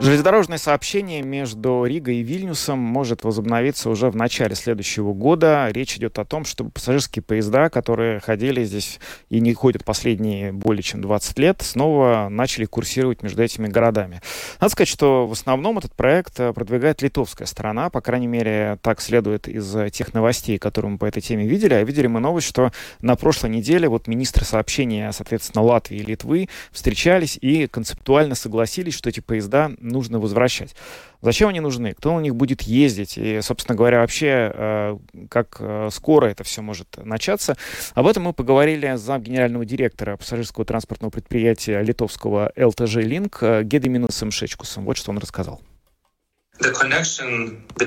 [0.00, 5.68] Железнодорожное сообщение между Ригой и Вильнюсом может возобновиться уже в начале следующего года.
[5.70, 10.82] Речь идет о том, чтобы пассажирские поезда, которые ходили здесь и не ходят последние более
[10.82, 14.22] чем 20 лет, снова начали курсировать между этими городами.
[14.58, 19.02] Надо сказать, что в основном этот проект э, продвигает литовская сторона, по крайней мере, так
[19.02, 21.74] следует из тех новостей, которые мы по этой теме видели.
[21.74, 26.48] А видели мы новость, что на прошлой неделе вот министры сообщения, соответственно, Латвии и Литвы
[26.72, 30.74] встречались и концептуально согласились, что эти поезда нужно возвращать.
[31.20, 31.92] Зачем они нужны?
[31.92, 33.18] Кто на них будет ездить?
[33.18, 34.98] И, собственно говоря, вообще, э,
[35.28, 37.56] как э, скоро это все может начаться?
[37.94, 43.62] Об этом мы поговорили с зам генерального директора пассажирского транспортного предприятия литовского ЛТЖ «Линк» э,
[43.64, 44.84] Гедеминусом Шечкусом.
[44.84, 45.60] Вот что он рассказал.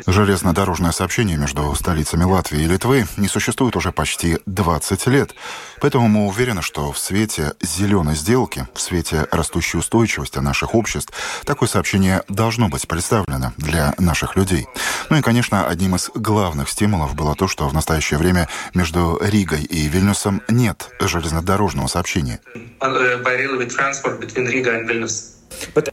[0.07, 5.35] Железнодорожное сообщение между столицами Латвии и Литвы не существует уже почти 20 лет.
[5.79, 11.13] Поэтому мы уверены, что в свете зеленой сделки, в свете растущей устойчивости наших обществ,
[11.45, 14.67] такое сообщение должно быть представлено для наших людей.
[15.09, 19.63] Ну и, конечно, одним из главных стимулов было то, что в настоящее время между Ригой
[19.63, 22.39] и Вильнюсом нет железнодорожного сообщения.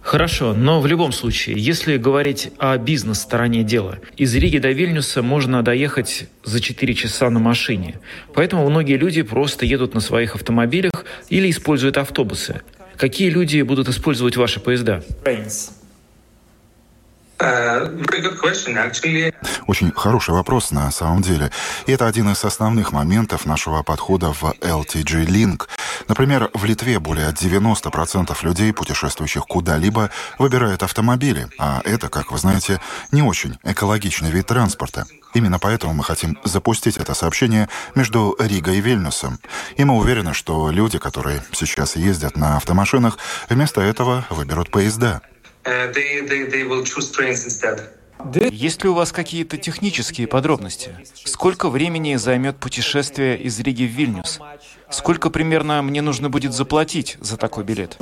[0.02, 5.62] Хорошо, но в любом случае, если говорить о бизнес-стороне дела, из Риги до Вильнюса можно
[5.62, 8.00] доехать за 4 часа на машине.
[8.34, 12.62] Поэтому многие люди просто едут на своих автомобилях или используют автобусы.
[12.96, 15.02] Какие люди будут использовать ваши поезда?
[19.66, 21.50] Очень хороший вопрос на самом деле.
[21.86, 25.68] И это один из основных моментов нашего подхода в LTG Link.
[26.08, 32.80] Например, в Литве более 90% людей, путешествующих куда-либо, выбирают автомобили, а это, как вы знаете,
[33.12, 35.06] не очень экологичный вид транспорта.
[35.32, 39.38] Именно поэтому мы хотим запустить это сообщение между Ригой и Вильнюсом.
[39.76, 43.18] И мы уверены, что люди, которые сейчас ездят на автомашинах,
[43.48, 45.22] вместо этого выберут поезда.
[45.64, 45.92] Uh,
[48.50, 50.90] Есть ли у вас какие-то технические подробности?
[51.14, 54.40] Сколько времени займет путешествие из Риги в Вильнюс?
[54.90, 57.98] Сколько примерно мне нужно будет заплатить за такой билет?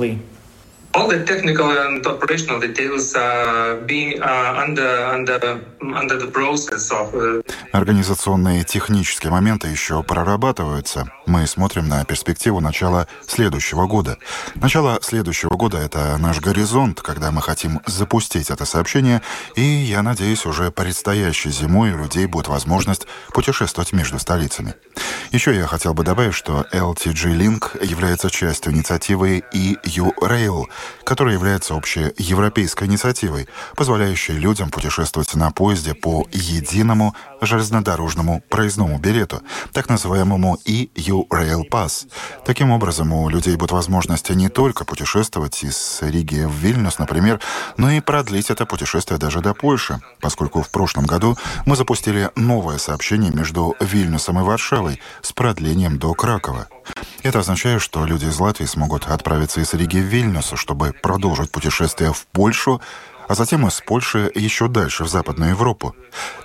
[0.93, 7.13] All the technical and operational details uh, being uh, under, under, under the process of...
[7.13, 7.43] Uh...
[7.71, 11.11] Организационные технические моменты еще прорабатываются.
[11.27, 14.17] Мы смотрим на перспективу начала следующего года.
[14.55, 19.21] Начало следующего года— это наш горизонт, когда мы хотим запустить это сообщение,
[19.55, 24.73] и, я надеюсь, уже предстоящей зимой у людей будет возможность путешествовать между столицами.
[25.31, 30.65] Еще я хотел бы добавить, что LTG Link является частью инициативы EU-Rail—
[31.03, 39.41] которая является общей европейской инициативой, позволяющей людям путешествовать на поезде по единому железнодорожному проездному билету,
[39.73, 42.07] так называемому EU Rail Pass.
[42.45, 47.39] Таким образом, у людей будет возможность не только путешествовать из Риги в Вильнюс, например,
[47.77, 52.77] но и продлить это путешествие даже до Польши, поскольку в прошлом году мы запустили новое
[52.77, 56.67] сообщение между Вильнюсом и Варшавой с продлением до Кракова.
[57.23, 62.13] Это означает, что люди из Латвии смогут отправиться из Риги в Вильнюс, чтобы продолжить путешествие
[62.13, 62.81] в Польшу,
[63.29, 65.95] а затем из Польши еще дальше, в Западную Европу.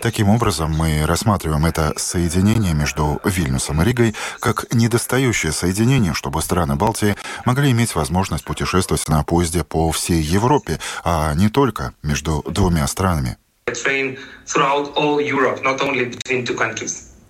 [0.00, 6.76] Таким образом, мы рассматриваем это соединение между Вильнюсом и Ригой как недостающее соединение, чтобы страны
[6.76, 7.16] Балтии
[7.46, 13.38] могли иметь возможность путешествовать на поезде по всей Европе, а не только между двумя странами.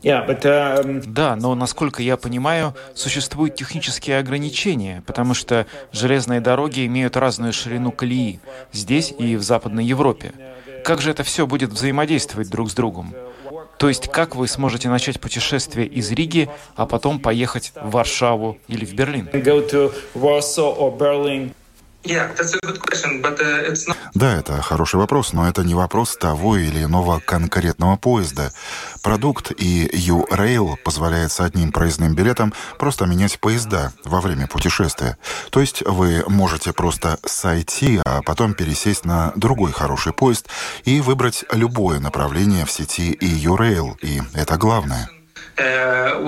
[0.05, 7.53] Um, да, но насколько я понимаю, существуют технические ограничения, потому что железные дороги имеют разную
[7.53, 8.41] ширину колеи
[8.73, 10.33] здесь и в Западной Европе.
[10.85, 13.15] Как же это все будет взаимодействовать друг с другом?
[13.79, 18.85] То есть как вы сможете начать путешествие из Риги, а потом поехать в Варшаву или
[18.85, 19.29] в Берлин?
[22.05, 22.29] Uh,
[24.15, 28.53] да, это хороший вопрос, но это не вопрос того или иного конкретного поезда.
[29.03, 35.17] Продукт и U-Rail позволяет с одним проездным билетом просто менять поезда во время путешествия.
[35.51, 40.49] То есть вы можете просто сойти, а потом пересесть на другой хороший поезд
[40.85, 45.09] и выбрать любое направление в сети EU-Rail, и это главное.
[45.57, 46.21] Uh,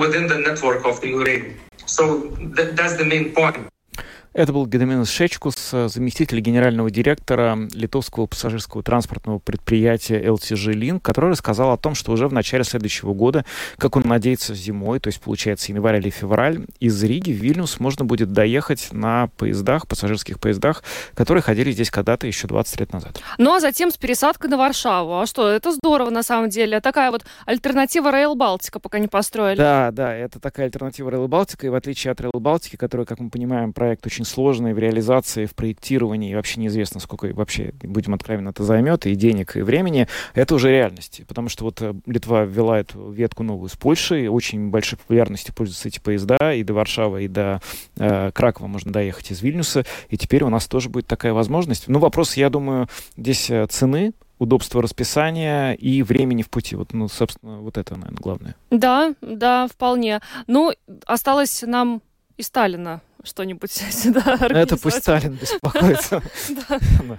[4.37, 11.71] Это был Гедеминус Шечкус, заместитель генерального директора литовского пассажирского транспортного предприятия LTG Link, который рассказал
[11.71, 13.45] о том, что уже в начале следующего года,
[13.79, 18.05] как он надеется зимой, то есть получается январь или февраль, из Риги в Вильнюс можно
[18.05, 20.83] будет доехать на поездах, пассажирских поездах,
[21.15, 23.19] которые ходили здесь когда-то еще 20 лет назад.
[23.39, 25.19] Ну а затем с пересадкой на Варшаву.
[25.19, 26.79] А что, это здорово на самом деле.
[26.79, 29.57] Такая вот альтернатива Rail Балтика пока не построили.
[29.57, 33.19] Да, да, это такая альтернатива Rail Балтика, и в отличие от Rail Балтики, который, как
[33.19, 38.13] мы понимаем, проект очень сложные в реализации, в проектировании, и вообще неизвестно, сколько вообще, будем
[38.13, 41.21] откровенны, это займет, и денег, и времени, это уже реальность.
[41.27, 45.87] Потому что вот э, Литва ввела эту ветку новую с Польшей, очень большой популярностью пользуются
[45.87, 47.61] эти поезда, и до Варшавы, и до
[47.97, 51.87] э, Кракова можно доехать из Вильнюса, и теперь у нас тоже будет такая возможность.
[51.87, 56.75] Ну, вопрос, я думаю, здесь э, цены, удобство расписания и времени в пути.
[56.75, 58.55] Вот, ну, собственно, вот это, наверное, главное.
[58.69, 60.21] Да, да, вполне.
[60.47, 60.71] Ну,
[61.05, 62.01] осталось нам
[62.37, 64.37] и Сталина что-нибудь сюда.
[64.49, 66.21] Это пусть Сталин беспокоится.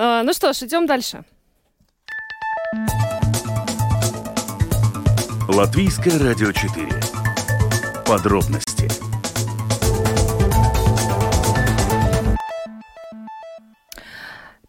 [0.00, 1.24] А, ну что ж, идем дальше.
[5.48, 6.88] Латвийское радио 4.
[8.06, 8.88] Подробности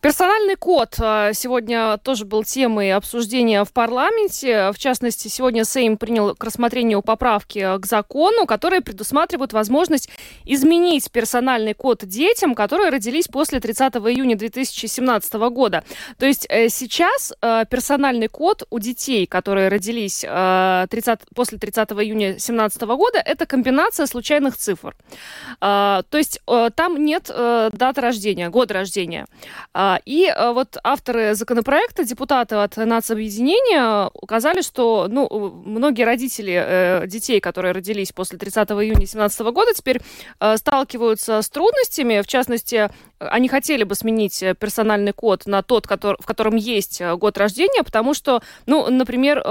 [0.01, 4.71] Персональный код а, сегодня тоже был темой обсуждения в парламенте.
[4.71, 10.09] В частности, сегодня Сейм принял к рассмотрению поправки к закону, которые предусматривают возможность
[10.45, 15.83] изменить персональный код детям, которые родились после 30 июня 2017 года.
[16.17, 21.91] То есть э, сейчас э, персональный код у детей, которые родились 30, э, после 30
[21.91, 24.95] июня 2017 года, это комбинация случайных цифр.
[25.59, 26.41] То есть
[26.75, 29.25] там нет даты рождения, года рождения.
[29.89, 35.27] А, и э, вот авторы законопроекта, депутаты от нацобъединения указали, что ну,
[35.65, 40.01] многие родители э, детей, которые родились после 30 июня 2017 года, теперь
[40.39, 42.21] э, сталкиваются с трудностями.
[42.21, 47.37] В частности, они хотели бы сменить персональный код на тот, который, в котором есть год
[47.37, 49.41] рождения, потому что, ну, например,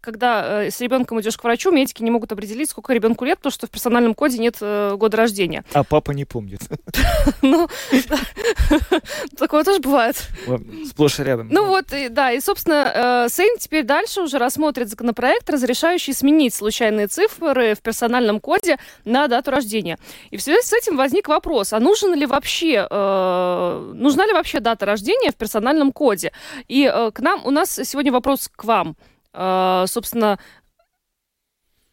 [0.00, 3.66] когда с ребенком идешь к врачу, медики не могут определить, сколько ребенку лет, потому что
[3.66, 5.64] в персональном коде нет года рождения.
[5.72, 6.60] А папа не помнит.
[7.42, 7.68] Ну,
[9.38, 10.16] такое тоже бывает.
[10.86, 11.48] Сплошь и рядом.
[11.50, 16.54] Ну вот, и, да, и, собственно, э, Сейм теперь дальше уже рассмотрит законопроект, разрешающий сменить
[16.54, 19.98] случайные цифры в персональном коде на дату рождения.
[20.30, 24.60] И в связи с этим возник вопрос, а нужен ли вообще, э, нужна ли вообще
[24.60, 26.32] дата рождения в персональном коде?
[26.68, 28.96] И э, к нам, у нас сегодня вопрос к вам.
[29.86, 30.38] Собственно,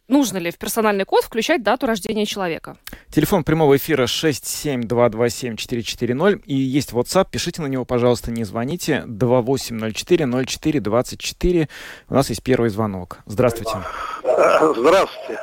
[0.08, 2.78] нужно ли в персональный код включать дату рождения человека.
[3.10, 7.28] Телефон прямого эфира 67227-440 и есть WhatsApp.
[7.32, 9.06] Пишите на него, пожалуйста, не звоните.
[9.08, 11.70] 2804-04-24.
[12.10, 13.20] У нас есть первый звонок.
[13.26, 13.78] Здравствуйте.
[14.24, 15.40] Здравствуйте.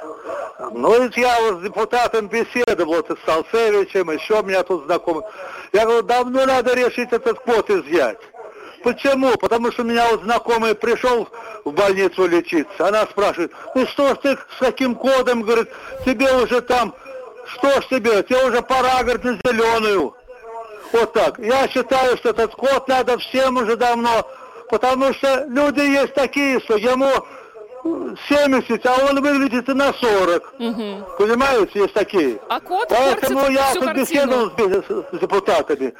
[0.74, 5.24] Ну, ведь я вот с депутатом беседовал, вот, с Салцевичем, еще у меня тут знакомый.
[5.72, 8.18] Я говорю, давно надо решить этот код изъять.
[8.82, 9.36] Почему?
[9.36, 11.28] Потому что у меня вот знакомый пришел
[11.64, 12.88] в больницу лечиться.
[12.88, 15.68] Она спрашивает, ну что ж ты с каким кодом, говорит,
[16.04, 16.94] тебе уже там,
[17.46, 20.14] что ж тебе, тебе уже пора, говорит, на зеленую.
[20.92, 21.38] Вот так.
[21.38, 24.26] Я считаю, что этот код надо всем уже давно,
[24.68, 27.10] потому что люди есть такие, что ему
[27.84, 30.54] 70, а он выглядит и на 40.
[30.58, 31.06] Угу.
[31.18, 32.38] Понимаете, есть такие.
[32.48, 35.92] А код Поэтому я тут беседовал с, с депутатами.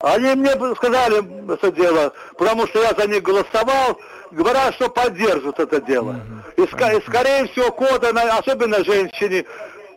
[0.00, 5.80] Они мне сказали это дело, потому что я за них голосовал, говорят, что поддержат это
[5.82, 6.16] дело.
[6.56, 9.44] И, и скорее всего, кода, особенно женщине,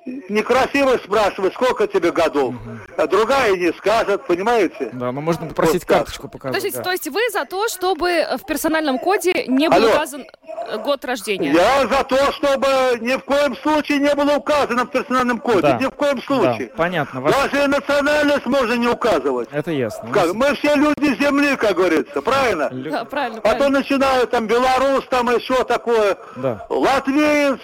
[0.05, 2.55] некрасиво спрашивать, сколько тебе годов.
[2.97, 4.89] А другая не скажет, понимаете?
[4.93, 6.53] Да, но можно попросить вот карточку показать.
[6.53, 6.83] Подождите, да.
[6.83, 9.89] то есть вы за то, чтобы в персональном коде не был Алло.
[9.89, 10.25] указан
[10.67, 11.51] э, год рождения?
[11.51, 12.67] Я за то, чтобы
[12.99, 15.61] ни в коем случае не было указано в персональном коде.
[15.61, 15.77] Да.
[15.77, 16.67] Ни в коем случае.
[16.67, 17.21] Да, понятно.
[17.21, 17.33] Вас...
[17.33, 19.49] Даже национальность можно не указывать.
[19.51, 20.11] Это ясно.
[20.11, 20.33] Как?
[20.33, 22.69] Мы все люди земли, как говорится, правильно?
[22.71, 23.39] Да, правильно.
[23.39, 23.65] А правильно.
[23.65, 26.17] то начинают там белорус, там еще такое.
[26.35, 26.65] Да.
[26.69, 27.59] Латвиец,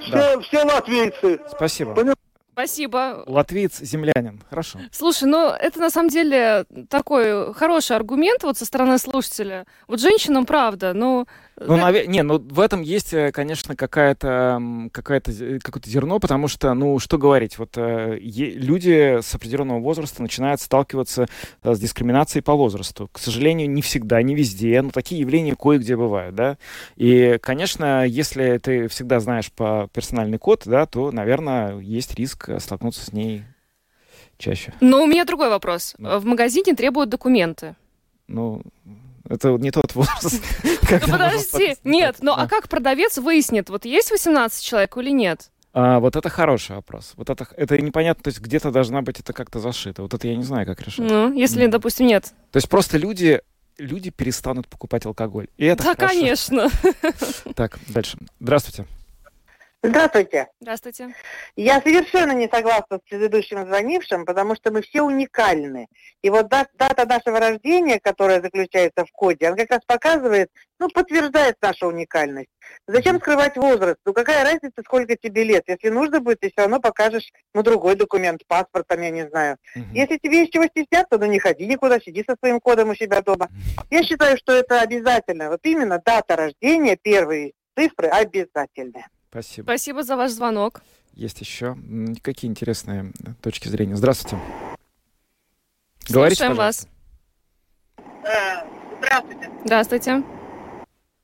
[0.00, 0.40] все, да.
[0.40, 1.40] все латвийцы.
[1.50, 1.94] Спасибо.
[1.94, 2.14] Поним...
[2.52, 3.24] Спасибо.
[3.26, 4.42] Латвиец, землянин.
[4.48, 4.78] Хорошо.
[4.92, 9.66] Слушай, ну это на самом деле такой хороший аргумент вот со стороны слушателя.
[9.88, 11.26] Вот женщинам правда, ну...
[11.60, 12.06] Ну, да.
[12.06, 15.32] не, ну в этом есть, э, конечно, какая-то, какая-то,
[15.62, 21.28] какое-то зерно, потому что, ну, что говорить, вот э, люди с определенного возраста начинают сталкиваться
[21.62, 23.08] э, с дискриминацией по возрасту.
[23.12, 26.56] К сожалению, не всегда, не везде, но такие явления кое-где бывают, да.
[26.96, 33.04] И, конечно, если ты всегда знаешь по персональный код, да, то, наверное, есть риск столкнуться
[33.04, 33.42] с ней
[34.38, 34.72] чаще.
[34.80, 35.94] Но у меня другой вопрос.
[35.98, 36.18] Да.
[36.18, 37.76] В магазине требуют документы.
[38.26, 38.62] Ну,
[39.28, 40.42] это не тот возраст.
[40.92, 45.50] Ну подожди, нет, ну а как продавец выяснит, вот есть 18 человек или нет?
[45.72, 47.12] А, вот это хороший вопрос.
[47.16, 50.02] Вот это, это непонятно, то есть где-то должна быть это как-то зашито.
[50.02, 50.98] Вот это я не знаю, как решить.
[50.98, 51.70] Ну, если, mm.
[51.70, 52.34] допустим, нет.
[52.50, 53.40] То есть просто люди,
[53.78, 55.48] люди перестанут покупать алкоголь.
[55.56, 56.14] И это да, хорошо.
[56.14, 56.68] конечно.
[57.54, 58.18] Так, дальше.
[58.38, 58.86] Здравствуйте.
[59.84, 60.46] Здравствуйте.
[60.60, 61.12] Здравствуйте.
[61.56, 65.88] Я совершенно не согласна с предыдущим звонившим, потому что мы все уникальны.
[66.22, 70.88] И вот дата, дата нашего рождения, которая заключается в коде, она как раз показывает, ну,
[70.88, 72.48] подтверждает нашу уникальность.
[72.86, 73.96] Зачем скрывать возраст?
[74.06, 75.64] Ну, какая разница, сколько тебе лет?
[75.66, 79.56] Если нужно будет, ты все равно покажешь, ну, другой документ, паспорт там, я не знаю.
[79.74, 79.86] Угу.
[79.94, 83.20] Если тебе есть чего стесняться, ну, не ходи никуда, сиди со своим кодом у себя
[83.20, 83.48] дома.
[83.90, 85.48] Я считаю, что это обязательно.
[85.50, 89.06] Вот именно дата рождения, первые цифры обязательные.
[89.32, 89.64] Спасибо.
[89.64, 90.82] Спасибо за ваш звонок.
[91.14, 91.74] Есть еще
[92.20, 93.96] какие интересные точки зрения.
[93.96, 94.36] Здравствуйте.
[96.04, 96.86] Слушаем Говорите, вас.
[97.96, 98.66] Э,
[98.98, 99.50] здравствуйте.
[99.64, 100.22] Здравствуйте.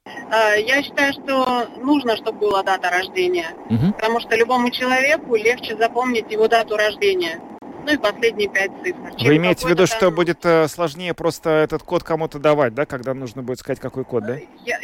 [0.07, 3.93] Э, я считаю, что нужно, чтобы была дата рождения, угу.
[3.93, 7.39] потому что любому человеку легче запомнить его дату рождения.
[7.61, 9.13] Ну и последние пять цифр.
[9.23, 9.99] Вы имеете в виду, там...
[9.99, 14.07] что будет э, сложнее просто этот код кому-то давать, да, когда нужно будет сказать, какой
[14.07, 14.39] код, да?
[14.65, 14.79] Я,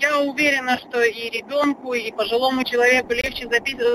[0.00, 3.48] я уверена, что и ребенку, и пожилому человеку легче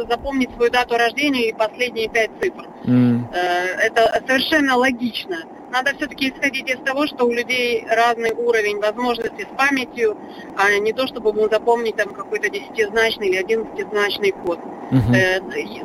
[0.07, 2.67] запомнить свою дату рождения и последние пять цифр.
[2.85, 3.31] Mm.
[3.31, 5.37] Это совершенно логично.
[5.71, 10.17] надо все-таки исходить из того, что у людей разный уровень возможностей с памятью,
[10.57, 14.59] а не то, чтобы ему запомнить там какой-то десятизначный или одиннадцатизначный код.
[14.91, 15.13] Угу.
[15.13, 15.39] Э,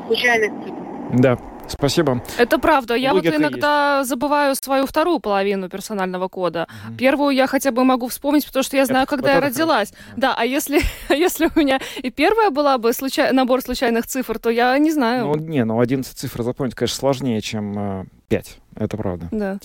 [0.07, 0.77] случайных цифр.
[1.14, 1.39] Да,
[1.71, 2.23] Спасибо.
[2.37, 2.95] Это правда.
[2.95, 4.09] Я Логика вот иногда есть.
[4.09, 6.66] забываю свою вторую половину персонального кода.
[6.89, 6.97] Угу.
[6.97, 9.91] Первую я хотя бы могу вспомнить, потому что я знаю, это, когда я родилась.
[9.91, 10.14] Хорошо.
[10.16, 14.51] Да, а если, если у меня и первая была бы случай, набор случайных цифр, то
[14.51, 15.27] я не знаю.
[15.27, 18.59] Ну, не, ну 11 цифр запомнить, конечно, сложнее, чем э, 5.
[18.77, 19.29] Это правда.
[19.31, 19.59] Да.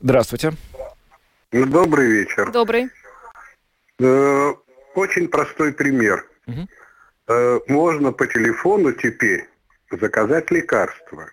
[0.00, 0.52] Здравствуйте.
[1.52, 2.52] Ну, добрый вечер.
[2.52, 2.88] Добрый.
[4.00, 4.52] Э,
[4.94, 6.26] очень простой пример.
[6.46, 6.68] Угу.
[7.28, 9.48] Э, можно по телефону теперь
[9.90, 11.30] заказать лекарство.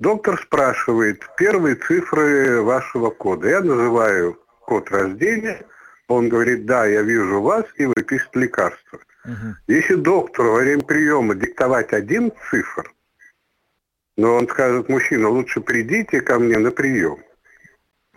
[0.00, 3.48] Доктор спрашивает первые цифры вашего кода.
[3.48, 5.62] Я называю код рождения.
[6.08, 8.98] Он говорит, да, я вижу вас, и выпишет лекарство.
[9.26, 9.56] Угу.
[9.66, 12.90] Если доктору во время приема диктовать один цифр,
[14.16, 17.18] но он скажет, мужчина, лучше придите ко мне на прием.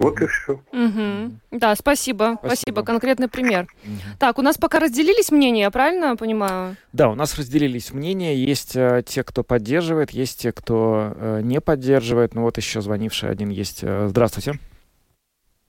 [0.04, 0.54] Вот и все.
[0.54, 1.32] Угу.
[1.52, 2.40] Да, спасибо, спасибо.
[2.44, 2.84] Спасибо.
[2.84, 3.68] Конкретный пример.
[3.84, 4.18] Угу.
[4.20, 6.76] Так, у нас пока разделились мнения, правильно понимаю?
[6.92, 8.36] Да, у нас разделились мнения.
[8.36, 12.36] Есть э, те, кто поддерживает, есть те, кто э, не поддерживает.
[12.36, 13.80] Ну вот еще звонивший один есть.
[13.84, 14.60] Э, здравствуйте.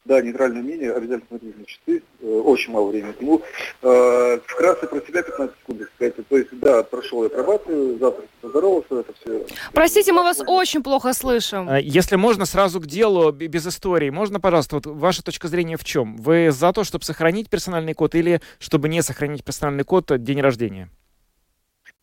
[0.05, 2.01] Да, нейтральное мнение, обязательно смотрите на часы, э,
[2.43, 3.43] очень мало времени нему.
[3.83, 6.15] Э, вкратце про себя 15 секунд сказать.
[6.29, 9.47] То есть, да, прошел я пробацию, завтра поздоровался, это все.
[9.73, 11.69] Простите, мы вас очень плохо слышим.
[11.69, 14.11] Э, если можно, сразу к делу, без истории.
[14.11, 16.17] Можно, пожалуйста, вот ваша точка зрения в чем?
[16.17, 20.91] Вы за то, чтобы сохранить персональный код или чтобы не сохранить персональный код день рождения?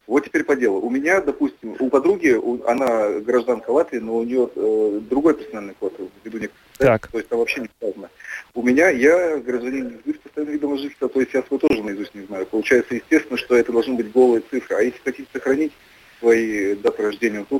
[0.07, 0.79] Вот теперь по делу.
[0.79, 5.75] У меня, допустим, у подруги, у, она гражданка Латвии, но у нее э, другой персональный
[5.79, 5.93] код,
[6.23, 7.07] ввиду некоторых так.
[7.07, 8.09] то есть там вообще не связано.
[8.53, 12.25] У меня, я гражданин с постоянным видом жительства, то есть я свой тоже наизусть не
[12.25, 12.45] знаю.
[12.47, 14.75] Получается, естественно, что это должны быть голые цифры.
[14.75, 15.71] А если хотите сохранить
[16.19, 17.59] свои даты рождения, то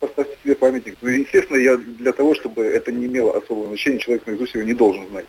[0.00, 0.96] поставьте себе памятник.
[1.00, 4.74] Ну, естественно, я для того, чтобы это не имело особого значения, человек наизусть его не
[4.74, 5.26] должен знать.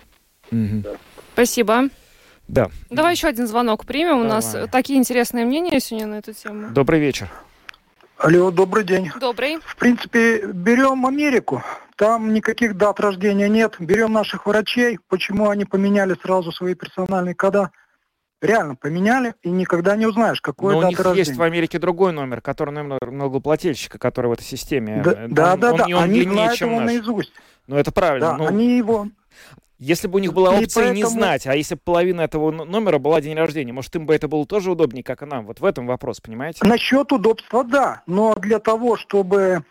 [0.51, 0.81] Угу.
[0.83, 0.97] Да.
[1.33, 1.89] Спасибо.
[2.47, 2.69] Да.
[2.89, 4.09] Давай еще один звонок примем.
[4.17, 4.25] Давай.
[4.25, 6.69] У нас такие интересные мнения сегодня на эту тему.
[6.69, 7.29] Добрый вечер.
[8.17, 9.11] Алло, добрый день.
[9.19, 9.59] Добрый.
[9.65, 11.63] В принципе, берем Америку.
[11.95, 13.75] Там никаких дат рождения нет.
[13.79, 14.99] Берем наших врачей.
[15.09, 17.71] Почему они поменяли сразу свои персональные кода?
[18.41, 21.19] Реально поменяли, и никогда не узнаешь, какой Но дата у них рождения.
[21.19, 25.01] есть в Америке другой номер, который номер налогоплательщика, который в этой системе.
[25.01, 25.85] Да, он, да, да, он, да.
[25.85, 26.87] Он они длиннее, знают чем его наш.
[26.87, 27.31] наизусть.
[27.67, 28.31] Ну, это правильно.
[28.31, 28.47] Да, ну...
[28.47, 29.07] они его
[29.83, 30.95] если бы у них была опция поэтому...
[30.95, 34.27] не знать, а если бы половина этого номера была день рождения, может, им бы это
[34.27, 35.45] было тоже удобнее, как и нам.
[35.45, 36.65] Вот в этом вопрос, понимаете?
[36.65, 38.01] Насчет удобства, да.
[38.07, 39.63] Но для того, чтобы,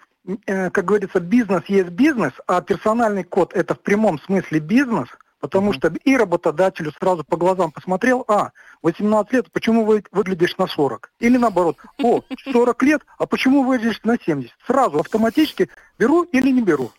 [0.47, 5.09] э, как говорится, бизнес есть бизнес, а персональный код это в прямом смысле бизнес,
[5.41, 5.77] потому mm-hmm.
[5.77, 8.51] что и работодателю сразу по глазам посмотрел, а,
[8.83, 11.11] 18 лет, почему вы выглядишь на 40?
[11.21, 12.21] Или наоборот, о,
[12.53, 14.53] 40 лет, а почему выглядишь на 70?
[14.67, 16.93] Сразу автоматически беру или не беру.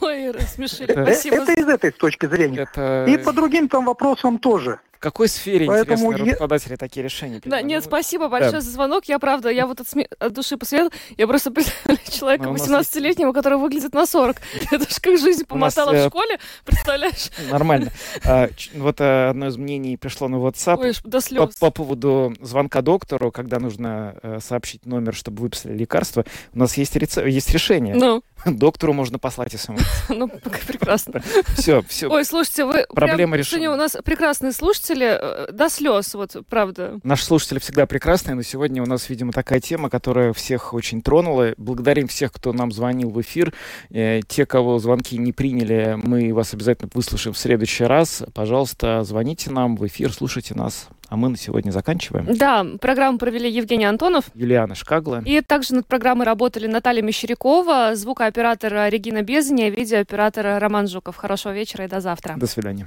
[0.00, 0.90] Ой, рассмешили.
[0.90, 1.36] Это, Спасибо.
[1.36, 2.62] это из этой точки зрения.
[2.62, 3.06] Это...
[3.08, 4.80] И по другим там вопросам тоже.
[4.98, 6.32] В какой сфере, Поэтому интересно, я...
[6.32, 8.60] работодатели такие решения Да, нет, спасибо большое да.
[8.60, 9.04] за звонок.
[9.04, 10.08] Я, правда, я вот от, сме...
[10.18, 10.92] от души посоветовала.
[11.16, 14.38] Я просто представляю человека 18-летнего, который выглядит на 40.
[14.72, 17.30] Это же как жизнь помотала нас, в школе, представляешь?
[17.48, 17.92] Нормально.
[18.24, 21.54] А, вот э, одно из мнений пришло на WhatsApp Ой, до слез.
[21.58, 26.24] По, по поводу звонка доктору, когда нужно э, сообщить номер, чтобы выписали лекарство.
[26.54, 27.24] У нас есть, рецеп...
[27.24, 27.94] есть решение.
[27.94, 28.24] Ну?
[28.44, 29.80] Доктору можно послать смс.
[30.08, 30.28] Ну,
[30.66, 31.22] прекрасно.
[31.56, 32.08] Все, все.
[32.08, 32.86] Ой, слушайте, вы...
[32.88, 33.72] Проблема решена.
[33.72, 36.98] У нас прекрасные слушатели, э, до слез, вот, правда.
[37.02, 41.54] Наши слушатели всегда прекрасные, но сегодня у нас, видимо, такая тема, которая всех очень тронула.
[41.56, 43.52] Благодарим всех, кто нам звонил в эфир.
[43.90, 48.22] Э, те, кого звонки не приняли, мы вас обязательно выслушаем в следующий раз.
[48.34, 50.88] Пожалуйста, звоните нам в эфир, слушайте нас.
[51.08, 52.26] А мы на сегодня заканчиваем.
[52.36, 54.26] Да, программу провели Евгений Антонов.
[54.34, 55.22] Юлиана Шкагла.
[55.24, 61.16] И также над программой работали Наталья Мещерякова, звукооператор Регина Безня, видеооператор Роман Жуков.
[61.16, 62.34] Хорошего вечера и до завтра.
[62.36, 62.86] До свидания.